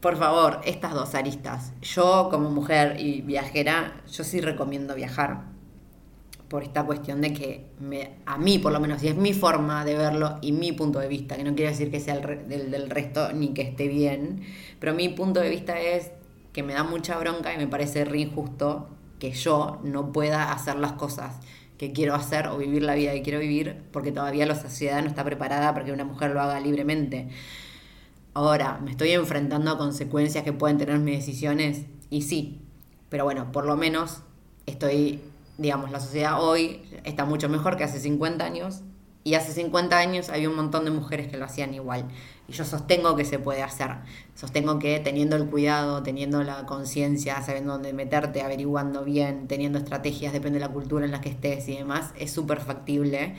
por 0.00 0.16
favor, 0.16 0.60
estas 0.64 0.92
dos 0.92 1.14
aristas. 1.14 1.72
Yo 1.80 2.28
como 2.30 2.50
mujer 2.50 3.00
y 3.00 3.22
viajera, 3.22 4.02
yo 4.10 4.24
sí 4.24 4.40
recomiendo 4.40 4.94
viajar 4.94 5.44
por 6.48 6.62
esta 6.62 6.84
cuestión 6.84 7.20
de 7.20 7.32
que 7.32 7.66
me, 7.80 8.12
a 8.24 8.38
mí 8.38 8.58
por 8.58 8.72
lo 8.72 8.78
menos, 8.78 9.02
y 9.02 9.08
es 9.08 9.16
mi 9.16 9.32
forma 9.32 9.84
de 9.84 9.96
verlo 9.96 10.38
y 10.42 10.52
mi 10.52 10.72
punto 10.72 11.00
de 11.00 11.08
vista, 11.08 11.36
que 11.36 11.44
no 11.44 11.54
quiere 11.54 11.70
decir 11.70 11.90
que 11.90 11.98
sea 11.98 12.14
el 12.14 12.48
del, 12.48 12.70
del 12.70 12.90
resto 12.90 13.32
ni 13.32 13.48
que 13.48 13.62
esté 13.62 13.88
bien, 13.88 14.42
pero 14.78 14.94
mi 14.94 15.08
punto 15.08 15.40
de 15.40 15.50
vista 15.50 15.80
es 15.80 16.12
que 16.52 16.62
me 16.62 16.74
da 16.74 16.84
mucha 16.84 17.18
bronca 17.18 17.52
y 17.52 17.56
me 17.56 17.66
parece 17.66 18.04
re 18.04 18.20
injusto 18.20 18.88
que 19.18 19.32
yo 19.32 19.80
no 19.82 20.12
pueda 20.12 20.52
hacer 20.52 20.76
las 20.76 20.92
cosas 20.92 21.40
que 21.78 21.92
quiero 21.92 22.14
hacer 22.14 22.48
o 22.48 22.58
vivir 22.58 22.82
la 22.82 22.94
vida 22.94 23.12
que 23.12 23.22
quiero 23.22 23.38
vivir 23.38 23.82
porque 23.92 24.12
todavía 24.12 24.46
la 24.46 24.54
sociedad 24.54 25.02
no 25.02 25.08
está 25.08 25.24
preparada 25.24 25.72
para 25.74 25.84
que 25.84 25.92
una 25.92 26.04
mujer 26.04 26.30
lo 26.30 26.40
haga 26.40 26.58
libremente. 26.60 27.28
Ahora, 28.34 28.80
¿me 28.84 28.90
estoy 28.90 29.12
enfrentando 29.12 29.70
a 29.70 29.78
consecuencias 29.78 30.44
que 30.44 30.52
pueden 30.52 30.78
tener 30.78 30.98
mis 30.98 31.16
decisiones? 31.16 31.86
Y 32.10 32.22
sí, 32.22 32.60
pero 33.08 33.24
bueno, 33.24 33.52
por 33.52 33.66
lo 33.66 33.76
menos 33.76 34.22
estoy, 34.66 35.20
digamos, 35.58 35.90
la 35.90 36.00
sociedad 36.00 36.42
hoy 36.42 36.82
está 37.04 37.24
mucho 37.24 37.48
mejor 37.48 37.76
que 37.76 37.84
hace 37.84 37.98
50 37.98 38.44
años 38.44 38.82
y 39.26 39.34
hace 39.34 39.50
50 39.50 39.98
años 39.98 40.28
había 40.28 40.48
un 40.48 40.54
montón 40.54 40.84
de 40.84 40.92
mujeres 40.92 41.26
que 41.26 41.36
lo 41.36 41.46
hacían 41.46 41.74
igual. 41.74 42.04
Y 42.46 42.52
yo 42.52 42.64
sostengo 42.64 43.16
que 43.16 43.24
se 43.24 43.40
puede 43.40 43.64
hacer. 43.64 43.90
Sostengo 44.36 44.78
que 44.78 45.00
teniendo 45.00 45.34
el 45.34 45.46
cuidado, 45.46 46.04
teniendo 46.04 46.44
la 46.44 46.64
conciencia, 46.64 47.42
sabiendo 47.42 47.72
dónde 47.72 47.92
meterte, 47.92 48.42
averiguando 48.42 49.02
bien, 49.02 49.48
teniendo 49.48 49.80
estrategias, 49.80 50.32
depende 50.32 50.60
de 50.60 50.64
la 50.64 50.72
cultura 50.72 51.04
en 51.04 51.10
la 51.10 51.20
que 51.20 51.30
estés 51.30 51.68
y 51.68 51.76
demás, 51.76 52.12
es 52.16 52.30
súper 52.30 52.60
factible 52.60 53.34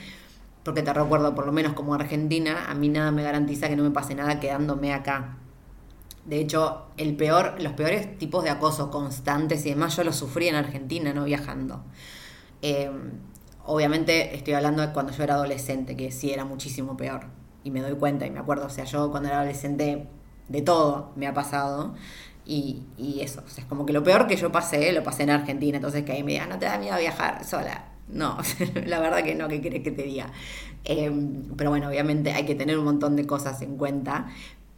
porque 0.66 0.82
te 0.82 0.92
recuerdo, 0.92 1.34
por 1.34 1.46
lo 1.46 1.54
menos 1.54 1.72
como 1.72 1.94
argentina, 1.94 2.70
a 2.70 2.74
mí 2.74 2.90
nada 2.90 3.12
me 3.12 3.24
garantiza 3.24 3.70
que 3.70 3.78
no 3.78 3.84
me 3.84 3.92
pase 3.92 4.14
nada 4.14 4.42
quedándome 4.42 4.94
acá. 4.94 5.38
De 6.26 6.42
hecho, 6.42 6.88
el 6.98 7.16
peor, 7.16 7.62
los 7.62 7.72
peores 7.72 8.18
tipos 8.18 8.44
de 8.44 8.50
acoso 8.50 8.92
constantes 8.92 9.66
y 9.66 9.70
demás, 9.70 9.96
yo 9.96 10.04
los 10.04 10.18
sufrí 10.18 10.50
en 10.50 10.56
Argentina, 10.56 11.14
no 11.14 11.24
viajando. 11.24 11.86
Eh, 12.62 12.92
obviamente 13.68 14.36
estoy 14.36 14.54
hablando 14.54 14.82
de 14.82 14.94
cuando 14.94 15.12
yo 15.14 15.24
era 15.24 15.36
adolescente, 15.36 15.96
que 15.96 16.12
sí 16.12 16.32
era 16.32 16.46
muchísimo 16.46 16.98
peor. 16.98 17.26
y 17.64 17.72
me 17.72 17.82
doy 17.82 17.96
cuenta 17.96 18.26
y 18.26 18.32
me 18.32 18.40
acuerdo, 18.40 18.68
o 18.68 18.70
sea, 18.70 18.86
yo 18.86 19.12
cuando 19.12 19.28
era 19.30 19.40
adolescente 19.40 20.08
de 20.48 20.62
todo 20.62 21.12
me 21.16 21.28
ha 21.28 21.34
pasado. 21.34 21.96
Y, 22.46 22.84
y 22.98 23.20
eso, 23.22 23.44
o 23.46 23.50
sea, 23.50 23.64
es 23.64 23.70
como 23.70 23.86
que 23.86 23.92
lo 23.94 24.04
peor 24.04 24.26
que 24.28 24.38
yo 24.38 24.52
pasé, 24.54 24.94
lo 24.94 25.04
pasé 25.04 25.24
en 25.24 25.32
Argentina, 25.32 25.78
entonces 25.78 26.04
que 26.06 26.14
ahí 26.14 26.24
me 26.24 26.32
digan, 26.34 26.50
no 26.50 26.58
te 26.60 26.66
da 26.66 26.78
miedo 26.78 26.98
viajar 26.98 27.44
sola. 27.46 27.86
No, 28.08 28.38
la 28.86 29.00
verdad 29.02 29.24
que 29.24 29.36
no, 29.36 29.50
¿qué 29.50 29.62
querés 29.62 29.84
que 29.84 29.92
te 29.92 30.04
diga? 30.04 30.32
Em, 30.86 31.44
pero 31.58 31.70
bueno, 31.72 31.90
obviamente 31.90 32.32
hay 32.32 32.46
que 32.46 32.56
tener 32.56 32.78
un 32.78 32.86
montón 32.86 33.16
de 33.18 33.28
cosas 33.28 33.62
en 33.62 33.78
cuenta, 33.78 34.28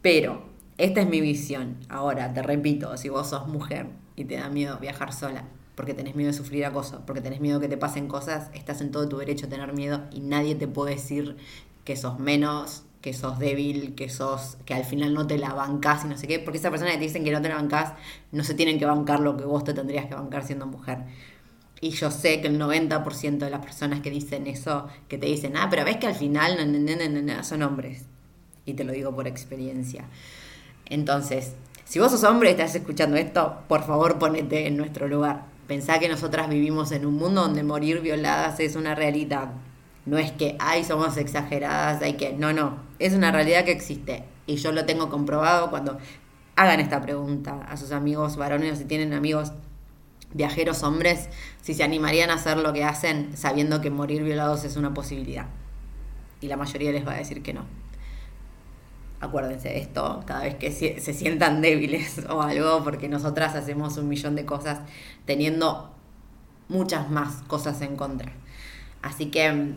pero 0.02 0.44
esta 0.80 1.02
es 1.02 1.10
mi 1.10 1.22
visión. 1.22 1.78
Ahora, 1.90 2.34
te 2.34 2.42
repito, 2.42 2.98
si 2.98 3.10
vos 3.10 3.30
sos 3.30 3.48
mujer 3.48 3.88
y 4.16 4.26
te 4.26 4.38
da 4.38 4.50
miedo 4.50 4.80
viajar 4.80 5.14
sola, 5.14 5.46
porque 5.80 5.94
tenés 5.94 6.14
miedo 6.14 6.30
de 6.30 6.38
sufrir 6.38 6.66
acoso, 6.66 7.04
porque 7.06 7.22
tenés 7.22 7.40
miedo 7.40 7.62
que 7.62 7.70
te 7.70 7.78
pasen 7.78 8.10
cosas, 8.10 8.50
estás 8.54 8.82
en 8.82 8.92
todo 8.92 9.08
tu 9.08 9.18
derecho 9.20 9.46
a 9.46 9.50
tener 9.50 9.72
miedo 9.72 10.02
y 10.12 10.20
nadie 10.20 10.54
te 10.54 10.68
puede 10.68 10.96
decir 10.96 11.38
que 11.86 11.96
sos 11.96 12.20
menos, 12.20 12.84
que 13.00 13.14
sos 13.14 13.40
débil, 13.40 13.96
que 13.96 14.10
sos, 14.10 14.58
que 14.66 14.74
al 14.74 14.84
final 14.84 15.14
no 15.14 15.26
te 15.26 15.38
la 15.38 15.54
bancás 15.54 16.04
y 16.04 16.10
no 16.10 16.18
sé 16.18 16.28
qué, 16.28 16.40
porque 16.40 16.58
esas 16.58 16.72
personas 16.72 16.96
que 16.96 17.00
te 17.00 17.06
dicen 17.06 17.24
que 17.24 17.32
no 17.32 17.42
te 17.42 17.48
la 17.48 17.56
bancás, 17.56 17.94
no 18.34 18.44
se 18.44 18.56
tienen 18.56 18.78
que 18.78 18.86
bancar 18.86 19.22
lo 19.22 19.38
que 19.38 19.46
vos 19.46 19.64
te 19.64 19.74
tendrías 19.74 20.08
que 20.08 20.16
bancar 20.16 20.44
siendo 20.44 20.66
mujer. 20.66 20.98
Y 21.80 21.92
yo 21.92 22.12
sé 22.12 22.42
que 22.42 22.48
el 22.48 22.60
90% 22.60 23.38
de 23.38 23.50
las 23.50 23.62
personas 23.62 24.02
que 24.02 24.10
dicen 24.10 24.48
eso, 24.48 24.90
que 25.08 25.18
te 25.18 25.28
dicen, 25.28 25.56
ah, 25.56 25.68
pero 25.70 25.86
ves 25.86 25.96
que 25.96 26.08
al 26.08 26.16
final 26.16 26.58
son 27.44 27.64
hombres. 27.64 28.04
Y 28.66 28.74
te 28.74 28.84
lo 28.84 28.92
digo 28.92 29.16
por 29.16 29.28
experiencia. 29.28 30.10
Entonces, 30.88 31.54
si 31.86 32.00
vos 32.00 32.12
sos 32.12 32.26
hombre 32.26 32.50
y 32.50 32.52
estás 32.52 32.76
escuchando 32.76 33.16
esto, 33.16 33.62
por 33.70 33.86
favor 33.86 34.20
ponete 34.20 34.68
en 34.68 34.76
nuestro 34.76 35.08
lugar. 35.08 35.58
Pensá 35.70 36.00
que 36.00 36.10
nosotras 36.10 36.50
vivimos 36.50 36.92
en 36.92 37.06
un 37.06 37.14
mundo 37.14 37.42
donde 37.42 37.62
morir 37.62 38.02
violadas 38.02 38.60
es 38.60 38.76
una 38.76 38.96
realidad. 38.96 39.52
No 40.08 40.18
es 40.18 40.32
que, 40.32 40.56
ay, 40.58 40.84
somos 40.84 41.16
exageradas, 41.18 42.02
hay 42.02 42.14
que. 42.14 42.34
No, 42.34 42.54
no. 42.54 42.80
Es 42.98 43.14
una 43.14 43.32
realidad 43.32 43.66
que 43.66 43.72
existe. 43.72 44.24
Y 44.48 44.56
yo 44.56 44.72
lo 44.72 44.88
tengo 44.88 45.12
comprobado 45.12 45.70
cuando 45.70 46.00
hagan 46.56 46.80
esta 46.80 47.04
pregunta 47.04 47.62
a 47.70 47.78
sus 47.78 47.92
amigos 47.92 48.36
varones 48.36 48.74
o 48.74 48.76
si 48.78 48.86
tienen 48.86 49.14
amigos 49.14 49.52
viajeros 50.34 50.82
hombres, 50.82 51.30
si 51.62 51.76
se 51.76 51.84
animarían 51.84 52.32
a 52.32 52.34
hacer 52.34 52.58
lo 52.58 52.74
que 52.74 52.84
hacen 52.84 53.38
sabiendo 53.38 53.80
que 53.80 53.92
morir 53.92 54.24
violados 54.24 54.64
es 54.64 54.76
una 54.76 54.96
posibilidad. 54.96 55.46
Y 56.42 56.48
la 56.48 56.58
mayoría 56.58 56.92
les 56.92 57.08
va 57.08 57.12
a 57.12 57.18
decir 57.18 57.44
que 57.44 57.54
no. 57.54 57.66
Acuérdense 59.22 59.70
de 59.70 59.80
esto 59.80 60.24
cada 60.26 60.44
vez 60.44 60.56
que 60.56 60.72
se 60.72 61.14
sientan 61.14 61.62
débiles 61.62 62.22
o 62.30 62.42
algo, 62.42 62.84
porque 62.84 63.10
nosotras 63.10 63.56
hacemos 63.56 63.98
un 63.98 64.08
millón 64.08 64.36
de 64.36 64.46
cosas 64.46 64.80
teniendo 65.26 65.94
muchas 66.70 67.10
más 67.10 67.42
cosas 67.48 67.82
en 67.82 67.96
contra. 67.96 68.32
Así 69.02 69.28
que 69.28 69.74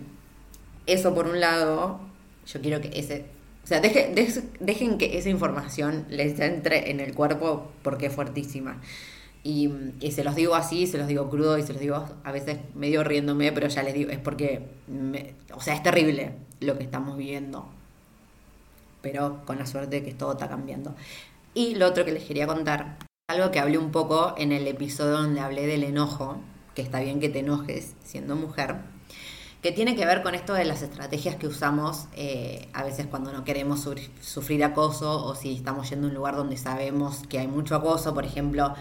eso 0.87 1.15
por 1.15 1.27
un 1.27 1.41
lado, 1.41 2.01
yo 2.47 2.61
quiero 2.61 2.81
que 2.81 2.91
ese... 2.99 3.27
O 3.65 3.67
sea, 3.67 3.81
dejen 3.81 4.99
que 4.99 5.19
esa 5.19 5.29
información 5.29 6.05
les 6.09 6.39
entre 6.41 6.91
en 6.91 6.99
el 6.99 7.15
cuerpo 7.15 7.71
porque 7.83 8.07
es 8.07 8.13
fuertísima. 8.13 8.81
Y, 9.45 9.71
se 10.11 10.23
los 10.25 10.37
digo 10.37 10.55
así, 10.55 10.87
se 10.87 10.99
los 10.99 11.09
digo 11.09 11.29
crudo 11.29 11.59
y 11.59 11.63
se 11.63 11.73
los 11.73 11.81
digo 11.81 12.05
a 12.23 12.33
veces 12.33 12.59
medio 12.75 13.03
riéndome, 13.03 13.53
pero 13.53 13.69
ya 13.69 13.83
les 13.83 13.95
digo, 13.95 14.11
es 14.11 14.19
porque, 14.19 14.69
o 15.53 15.61
sea, 15.61 15.75
es 15.75 15.83
terrible 15.83 16.33
lo 16.61 16.77
que 16.77 16.85
estamos 16.85 17.17
viviendo. 17.17 17.69
Pero 19.03 19.43
con 19.45 19.59
la 19.59 19.67
suerte 19.67 20.01
de 20.01 20.05
que 20.05 20.15
todo 20.15 20.33
está 20.33 20.49
cambiando. 20.49 20.95
Y 21.55 21.75
lo 21.75 21.87
otro 21.87 22.05
que 22.05 22.13
les 22.13 22.25
quería 22.25 22.47
contar, 22.47 22.99
algo 23.29 23.51
que 23.51 23.61
hablé 23.61 23.79
un 23.79 23.91
poco 23.91 24.35
en 24.39 24.53
el 24.53 24.67
episodio 24.67 25.13
donde 25.13 25.41
hablé 25.41 25.67
del 25.67 25.85
enojo, 25.85 26.39
que 26.75 26.83
está 26.83 27.01
bien 27.01 27.21
que 27.21 27.29
te 27.29 27.41
enojes 27.41 27.95
siendo 28.03 28.37
mujer, 28.37 28.77
que 29.63 29.71
tiene 29.71 29.95
que 29.95 30.07
ver 30.07 30.23
con 30.23 30.35
esto 30.35 30.55
de 30.55 30.65
las 30.65 30.83
estrategias 30.83 31.37
que 31.37 31.47
usamos 31.47 32.07
eh, 32.17 32.69
a 32.73 32.83
veces 32.83 33.07
cuando 33.07 33.33
no 33.33 33.45
queremos 33.45 33.89
sufrir 34.21 34.65
acoso 34.65 35.25
o 35.25 35.35
si 35.35 35.55
estamos 35.55 35.89
yendo 35.91 36.07
a 36.07 36.11
un 36.11 36.17
lugar 36.17 36.37
donde 36.37 36.57
sabemos 36.57 37.23
que 37.29 37.39
hay 37.39 37.47
mucho 37.47 37.77
acoso, 37.77 38.13
por 38.13 38.25
ejemplo, 38.25 38.75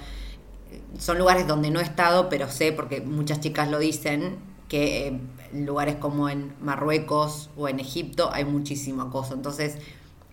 son 0.97 1.17
lugares 1.17 1.47
donde 1.47 1.69
no 1.69 1.79
he 1.79 1.83
estado, 1.83 2.29
pero 2.29 2.49
sé, 2.49 2.71
porque 2.71 3.01
muchas 3.01 3.41
chicas 3.41 3.69
lo 3.69 3.79
dicen, 3.79 4.37
que 4.67 5.07
eh, 5.07 5.19
lugares 5.53 5.97
como 5.97 6.29
en 6.29 6.55
Marruecos 6.61 7.49
o 7.57 7.67
en 7.67 7.79
Egipto 7.79 8.29
hay 8.31 8.45
muchísimo 8.45 9.01
acoso. 9.01 9.33
Entonces, 9.33 9.77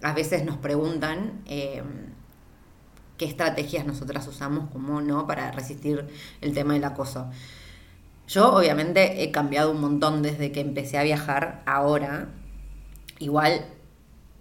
a 0.02 0.12
veces 0.12 0.45
nos 0.45 0.57
preguntan 0.57 1.43
eh, 1.47 1.83
qué 3.17 3.25
estrategias 3.25 3.87
nosotras 3.87 4.26
usamos, 4.28 4.71
como 4.71 5.00
no, 5.00 5.26
para 5.26 5.50
resistir 5.50 6.07
el 6.40 6.55
tema 6.55 6.75
del 6.75 6.85
acoso. 6.85 7.31
Yo 8.28 8.55
obviamente 8.55 9.23
he 9.23 9.31
cambiado 9.31 9.71
un 9.71 9.81
montón 9.81 10.23
desde 10.23 10.52
que 10.52 10.61
empecé 10.61 10.99
a 10.99 11.02
viajar 11.02 11.62
ahora. 11.67 12.28
Igual 13.19 13.67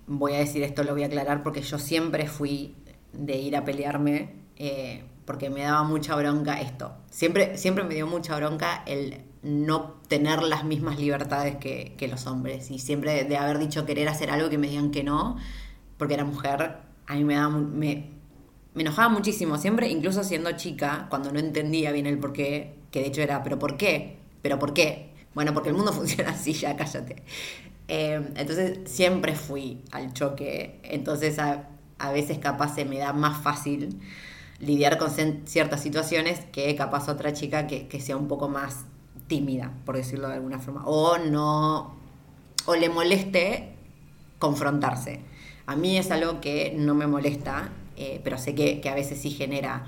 voy 0.08 0.34
a 0.34 0.40
decir 0.40 0.64
esto, 0.64 0.84
lo 0.84 0.94
voy 0.94 1.04
a 1.04 1.08
aclarar, 1.08 1.42
porque 1.42 1.62
yo 1.62 1.80
siempre 1.80 2.28
fui 2.28 2.76
de 3.14 3.38
ir 3.38 3.56
a 3.56 3.66
pelearme, 3.66 4.36
eh, 4.58 5.06
porque 5.26 5.50
me 5.50 5.62
daba 5.62 5.84
mucha 5.84 6.16
bronca 6.16 6.60
esto. 6.62 6.96
Siempre, 7.10 7.58
siempre 7.58 7.84
me 7.84 7.96
dio 7.96 8.08
mucha 8.08 8.36
bronca 8.36 8.84
el 8.86 9.22
no 9.48 9.96
tener 10.08 10.44
las 10.44 10.64
mismas 10.64 11.00
libertades 11.00 11.56
que, 11.56 12.08
los 12.10 12.28
hombres. 12.28 12.70
Y 12.72 12.80
siempre 12.80 13.24
de 13.24 13.38
haber 13.38 13.60
dicho 13.60 13.86
querer 13.86 14.10
hacer 14.10 14.30
algo 14.30 14.50
que 14.50 14.58
me 14.58 14.68
digan 14.68 14.92
que 14.92 15.04
no, 15.04 15.38
porque 15.98 16.14
era 16.14 16.26
mujer, 16.26 16.78
a 17.08 17.16
mí 17.16 17.24
me 17.24 17.36
daba... 17.36 17.50
Me, 17.50 18.18
enojaba 18.76 19.10
muchísimo, 19.10 19.58
siempre, 19.58 19.90
incluso 19.90 20.24
siendo 20.24 20.52
chica, 20.52 21.08
cuando 21.10 21.32
no 21.32 21.40
entendía 21.40 21.92
bien 21.92 22.06
el 22.06 22.20
por 22.20 22.32
qué, 22.32 22.76
que 22.92 23.00
de 23.00 23.08
hecho 23.08 23.22
era, 23.22 23.42
¿pero 23.42 23.58
por 23.58 23.76
qué? 23.76 24.20
¿Pero 24.44 24.60
por 24.60 24.74
qué? 24.74 25.14
Bueno, 25.34 25.54
porque 25.54 25.70
el 25.70 25.76
mundo 25.76 25.92
funciona 25.94 26.32
así, 26.32 26.54
ya 26.54 26.76
cállate. 26.76 27.24
Em, 27.88 28.28
entonces 28.36 28.80
siempre 28.86 29.34
fui 29.34 29.82
al 29.92 30.14
choque, 30.14 30.80
entonces 30.84 31.40
a, 31.40 31.70
veces 32.12 32.38
capaz 32.38 32.76
se 32.76 32.86
me 32.86 33.00
da 33.00 33.14
más 33.14 33.42
fácil 33.42 34.00
lidiar 34.60 35.00
con 35.00 35.10
ciertas 35.48 35.82
situaciones 35.82 36.42
que 36.52 36.76
capaz 36.76 37.10
otra 37.10 37.34
chica 37.34 37.66
que 37.66 38.02
sea 38.02 38.18
un 38.18 38.28
poco 38.28 38.50
más 38.50 38.86
tímida, 39.28 39.72
por 39.86 39.96
decirlo 39.96 40.28
de 40.28 40.36
alguna 40.36 40.60
forma, 40.60 40.84
o 40.86 41.18
no, 41.18 41.96
o 42.66 42.76
le 42.76 42.90
moleste 42.90 43.74
confrontarse. 44.40 45.22
A 45.66 45.76
mí 45.76 45.98
es 45.98 46.12
algo 46.12 46.40
que 46.42 46.74
no 46.78 46.96
me 46.96 47.08
molesta, 47.08 47.70
eh, 47.98 48.22
pero 48.24 48.38
sé 48.38 48.56
que, 48.56 48.80
que, 48.80 48.90
a 48.90 48.96
veces 48.96 49.20
sí 49.20 49.32
genera 49.32 49.86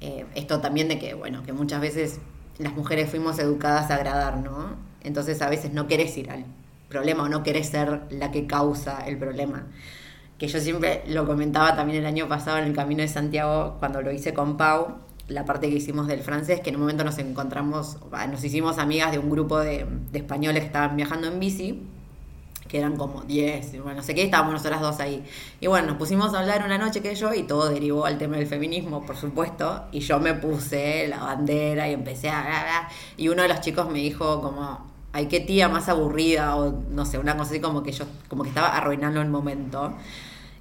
eh, 0.00 0.26
esto 0.34 0.60
también 0.60 0.88
de 0.88 0.98
que, 0.98 1.14
bueno, 1.14 1.42
que 1.44 1.52
muchas 1.52 1.80
veces 1.80 2.20
las 2.58 2.74
mujeres 2.74 3.10
fuimos 3.10 3.38
educadas 3.38 3.90
a 3.90 3.96
agradar, 3.96 4.38
¿no? 4.38 4.76
Entonces 5.02 5.40
a 5.42 5.48
veces 5.48 5.72
no 5.72 5.86
querés 5.86 6.16
ir 6.16 6.30
al 6.30 6.44
problema 6.88 7.24
o 7.24 7.28
no 7.28 7.42
querés 7.42 7.68
ser 7.68 8.02
la 8.10 8.30
que 8.30 8.46
causa 8.46 9.06
el 9.06 9.18
problema. 9.18 9.66
Que 10.38 10.48
yo 10.48 10.60
siempre 10.60 11.02
lo 11.06 11.26
comentaba 11.26 11.76
también 11.76 12.00
el 12.00 12.06
año 12.06 12.28
pasado 12.28 12.58
en 12.58 12.64
el 12.64 12.74
Camino 12.74 13.02
de 13.02 13.08
Santiago, 13.08 13.76
cuando 13.78 14.02
lo 14.02 14.10
hice 14.12 14.34
con 14.34 14.56
Pau, 14.56 14.98
la 15.28 15.44
parte 15.44 15.68
que 15.68 15.76
hicimos 15.76 16.06
del 16.06 16.20
francés, 16.20 16.60
que 16.60 16.70
en 16.70 16.76
un 16.76 16.82
momento 16.82 17.04
nos 17.04 17.18
encontramos, 17.18 17.98
nos 18.30 18.44
hicimos 18.44 18.78
amigas 18.78 19.12
de 19.12 19.18
un 19.18 19.30
grupo 19.30 19.58
de, 19.58 19.86
de 20.12 20.18
españoles 20.18 20.60
que 20.60 20.66
estaban 20.66 20.96
viajando 20.96 21.28
en 21.28 21.40
bici 21.40 21.82
que 22.68 22.78
eran 22.78 22.96
como 22.96 23.22
10, 23.22 23.82
bueno, 23.82 23.98
no 23.98 24.02
sé 24.02 24.14
qué, 24.14 24.22
estábamos 24.22 24.54
nosotras 24.54 24.80
dos 24.80 24.98
ahí. 25.00 25.22
Y 25.60 25.66
bueno, 25.66 25.88
nos 25.88 25.96
pusimos 25.96 26.34
a 26.34 26.40
hablar 26.40 26.64
una 26.64 26.78
noche 26.78 27.02
que 27.02 27.14
yo 27.14 27.32
y 27.34 27.42
todo 27.42 27.68
derivó 27.68 28.06
al 28.06 28.18
tema 28.18 28.36
del 28.36 28.46
feminismo, 28.46 29.04
por 29.04 29.16
supuesto, 29.16 29.84
y 29.92 30.00
yo 30.00 30.18
me 30.18 30.34
puse 30.34 31.06
la 31.08 31.18
bandera 31.18 31.88
y 31.88 31.92
empecé 31.92 32.30
a... 32.30 32.88
Y 33.16 33.28
uno 33.28 33.42
de 33.42 33.48
los 33.48 33.60
chicos 33.60 33.88
me 33.90 33.98
dijo 33.98 34.40
como, 34.40 34.80
ay, 35.12 35.26
qué 35.26 35.40
tía 35.40 35.68
más 35.68 35.88
aburrida, 35.88 36.56
o 36.56 36.82
no 36.90 37.04
sé, 37.04 37.18
una 37.18 37.36
cosa 37.36 37.50
así 37.50 37.60
como 37.60 37.82
que 37.82 37.92
yo, 37.92 38.06
como 38.28 38.42
que 38.42 38.48
estaba 38.48 38.76
arruinando 38.76 39.20
el 39.20 39.28
momento. 39.28 39.94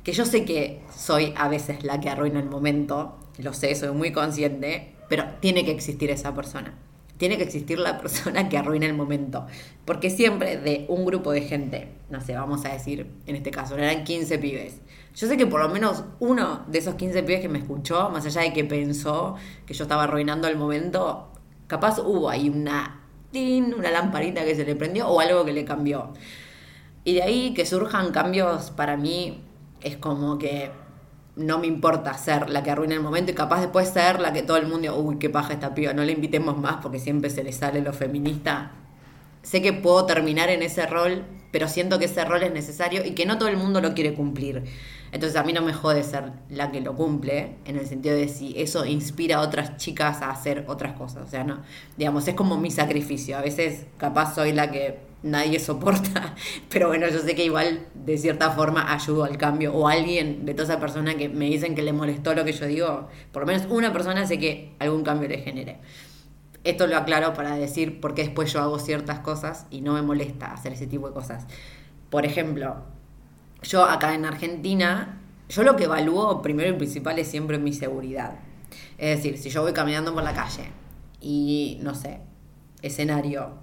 Que 0.03 0.11
yo 0.11 0.25
sé 0.25 0.43
que 0.43 0.83
soy 0.95 1.33
a 1.37 1.47
veces 1.47 1.83
la 1.83 1.99
que 1.99 2.09
arruina 2.09 2.39
el 2.39 2.49
momento, 2.49 3.15
lo 3.37 3.53
sé, 3.53 3.73
soy 3.75 3.91
muy 3.91 4.11
consciente, 4.11 4.95
pero 5.09 5.25
tiene 5.39 5.65
que 5.65 5.71
existir 5.71 6.09
esa 6.09 6.33
persona 6.33 6.73
tiene 7.23 7.37
que 7.37 7.43
existir 7.43 7.79
la 7.79 7.99
persona 7.99 8.49
que 8.49 8.57
arruina 8.57 8.85
el 8.85 8.93
momento. 8.93 9.45
Porque 9.85 10.09
siempre 10.09 10.57
de 10.57 10.85
un 10.89 11.05
grupo 11.05 11.31
de 11.31 11.41
gente, 11.41 11.87
no 12.09 12.19
sé, 12.19 12.33
vamos 12.35 12.65
a 12.65 12.73
decir, 12.73 13.09
en 13.25 13.35
este 13.37 13.49
caso, 13.49 13.77
eran 13.77 14.03
15 14.03 14.39
pibes. 14.39 14.81
Yo 15.15 15.27
sé 15.27 15.37
que 15.37 15.45
por 15.47 15.61
lo 15.61 15.69
menos 15.69 16.03
uno 16.19 16.65
de 16.67 16.79
esos 16.79 16.95
15 16.95 17.23
pibes 17.23 17.41
que 17.41 17.47
me 17.47 17.59
escuchó, 17.59 18.09
más 18.09 18.25
allá 18.25 18.41
de 18.41 18.51
que 18.51 18.65
pensó 18.65 19.35
que 19.65 19.73
yo 19.73 19.83
estaba 19.83 20.03
arruinando 20.03 20.49
el 20.49 20.57
momento, 20.57 21.31
capaz 21.67 21.99
hubo 21.99 22.29
ahí 22.29 22.49
una, 22.49 23.01
una 23.33 23.91
lamparita 23.91 24.43
que 24.43 24.55
se 24.55 24.65
le 24.65 24.75
prendió 24.75 25.07
o 25.07 25.21
algo 25.21 25.45
que 25.45 25.53
le 25.53 25.63
cambió. 25.63 26.13
Y 27.05 27.13
de 27.13 27.23
ahí 27.23 27.53
que 27.53 27.65
surjan 27.65 28.11
cambios 28.11 28.71
para 28.71 28.97
mí 28.97 29.43
es 29.81 29.97
como 29.97 30.37
que 30.37 30.71
no 31.35 31.57
me 31.57 31.67
importa 31.67 32.13
ser 32.17 32.49
la 32.49 32.63
que 32.63 32.71
arruina 32.71 32.93
el 32.93 33.01
momento 33.01 33.31
y 33.31 33.35
capaz 33.35 33.61
después 33.61 33.89
ser 33.89 34.19
la 34.19 34.33
que 34.33 34.43
todo 34.43 34.57
el 34.57 34.67
mundo, 34.67 34.95
uy, 34.97 35.17
qué 35.17 35.29
paja 35.29 35.53
esta 35.53 35.73
piba, 35.73 35.93
no 35.93 36.03
le 36.03 36.11
invitemos 36.11 36.57
más 36.57 36.77
porque 36.81 36.99
siempre 36.99 37.29
se 37.29 37.43
le 37.43 37.51
sale 37.51 37.81
lo 37.81 37.93
feminista. 37.93 38.71
Sé 39.41 39.61
que 39.61 39.73
puedo 39.73 40.05
terminar 40.05 40.49
en 40.49 40.61
ese 40.61 40.85
rol, 40.85 41.25
pero 41.51 41.67
siento 41.67 41.99
que 41.99 42.05
ese 42.05 42.23
rol 42.23 42.43
es 42.43 42.53
necesario 42.53 43.03
y 43.05 43.11
que 43.11 43.25
no 43.25 43.37
todo 43.37 43.49
el 43.49 43.57
mundo 43.57 43.81
lo 43.81 43.93
quiere 43.93 44.13
cumplir. 44.13 44.63
Entonces 45.11 45.37
a 45.37 45.43
mí 45.43 45.53
no 45.53 45.61
me 45.61 45.73
jode 45.73 46.03
ser 46.03 46.31
la 46.49 46.71
que 46.71 46.81
lo 46.81 46.95
cumple, 46.95 47.57
en 47.65 47.77
el 47.77 47.85
sentido 47.85 48.15
de 48.15 48.27
si 48.27 48.59
eso 48.59 48.85
inspira 48.85 49.37
a 49.37 49.41
otras 49.41 49.77
chicas 49.77 50.21
a 50.21 50.31
hacer 50.31 50.65
otras 50.67 50.93
cosas. 50.93 51.27
O 51.27 51.29
sea, 51.29 51.43
no, 51.43 51.61
digamos, 51.97 52.27
es 52.27 52.35
como 52.35 52.57
mi 52.57 52.71
sacrificio. 52.71 53.37
A 53.37 53.41
veces 53.41 53.85
capaz 53.97 54.33
soy 54.35 54.53
la 54.53 54.71
que 54.71 55.12
nadie 55.23 55.59
soporta, 55.59 56.35
pero 56.69 56.89
bueno, 56.89 57.07
yo 57.07 57.19
sé 57.19 57.33
que 57.33 57.45
igual 57.45 57.87
de 57.95 58.17
cierta 58.17 58.51
forma 58.51 58.93
ayudo 58.93 59.23
al 59.23 59.37
cambio, 59.37 59.73
o 59.73 59.87
alguien 59.87 60.45
de 60.45 60.53
toda 60.53 60.65
esa 60.65 60.79
persona 60.79 61.15
que 61.15 61.29
me 61.29 61.45
dicen 61.45 61.75
que 61.75 61.81
le 61.81 61.93
molestó 61.93 62.35
lo 62.35 62.45
que 62.45 62.51
yo 62.51 62.65
digo, 62.67 63.07
por 63.31 63.43
lo 63.43 63.47
menos 63.47 63.65
una 63.69 63.91
persona 63.91 64.27
sé 64.27 64.37
que 64.37 64.75
algún 64.79 65.03
cambio 65.03 65.29
le 65.29 65.39
genere. 65.39 65.79
Esto 66.63 66.87
lo 66.87 66.95
aclaro 66.95 67.33
para 67.33 67.55
decir 67.55 67.99
por 67.99 68.13
qué 68.13 68.23
después 68.23 68.53
yo 68.53 68.61
hago 68.61 68.79
ciertas 68.79 69.19
cosas 69.19 69.65
y 69.69 69.81
no 69.81 69.93
me 69.93 70.01
molesta 70.01 70.53
hacer 70.53 70.73
ese 70.73 70.87
tipo 70.87 71.07
de 71.07 71.13
cosas. 71.13 71.45
Por 72.09 72.25
ejemplo, 72.25 72.83
yo 73.63 73.83
acá 73.83 74.13
en 74.13 74.23
Argentina, 74.23 75.19
yo 75.49 75.63
lo 75.63 75.75
que 75.75 75.85
evalúo 75.85 76.41
primero 76.41 76.69
y 76.69 76.77
principal 76.77 77.19
es 77.19 77.27
siempre 77.27 77.57
mi 77.57 77.73
seguridad. 77.73 78.35
Es 78.97 79.17
decir, 79.17 79.37
si 79.37 79.49
yo 79.49 79.61
voy 79.61 79.73
caminando 79.73 80.13
por 80.13 80.23
la 80.23 80.33
calle 80.33 80.71
y, 81.19 81.79
no 81.81 81.95
sé, 81.95 82.21
escenario, 82.81 83.55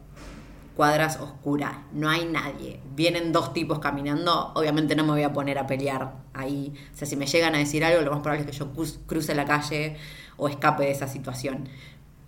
cuadras 0.80 1.20
oscuras, 1.20 1.76
no 1.92 2.08
hay 2.08 2.24
nadie, 2.24 2.80
vienen 2.96 3.32
dos 3.32 3.52
tipos 3.52 3.80
caminando, 3.80 4.50
obviamente 4.54 4.96
no 4.96 5.04
me 5.04 5.10
voy 5.10 5.24
a 5.24 5.30
poner 5.30 5.58
a 5.58 5.66
pelear 5.66 6.14
ahí. 6.32 6.72
O 6.94 6.96
sea, 6.96 7.06
si 7.06 7.16
me 7.16 7.26
llegan 7.26 7.54
a 7.54 7.58
decir 7.58 7.84
algo, 7.84 8.00
lo 8.00 8.10
más 8.12 8.20
probable 8.20 8.46
es 8.46 8.50
que 8.50 8.56
yo 8.56 8.72
cruce 9.06 9.34
la 9.34 9.44
calle 9.44 9.98
o 10.38 10.48
escape 10.48 10.84
de 10.84 10.90
esa 10.92 11.06
situación. 11.06 11.68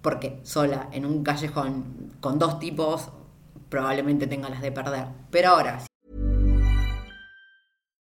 Porque 0.02 0.38
sola, 0.42 0.90
en 0.92 1.06
un 1.06 1.25
callejón, 1.25 2.12
con 2.21 2.38
dos 2.38 2.59
tipos, 2.59 3.09
probablemente 3.71 4.26
tenga 4.26 4.50
las 4.50 4.61
de 4.61 4.71
perder. 4.71 5.06
Pero 5.30 5.49
ahora, 5.49 5.78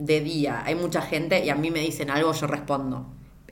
de 0.00 0.20
día, 0.20 0.62
hay 0.64 0.74
mucha 0.74 1.02
gente 1.02 1.44
y 1.44 1.50
a 1.50 1.54
mí 1.54 1.70
me 1.70 1.80
dicen 1.80 2.10
algo, 2.10 2.32
yo 2.32 2.46
respondo. 2.46 3.06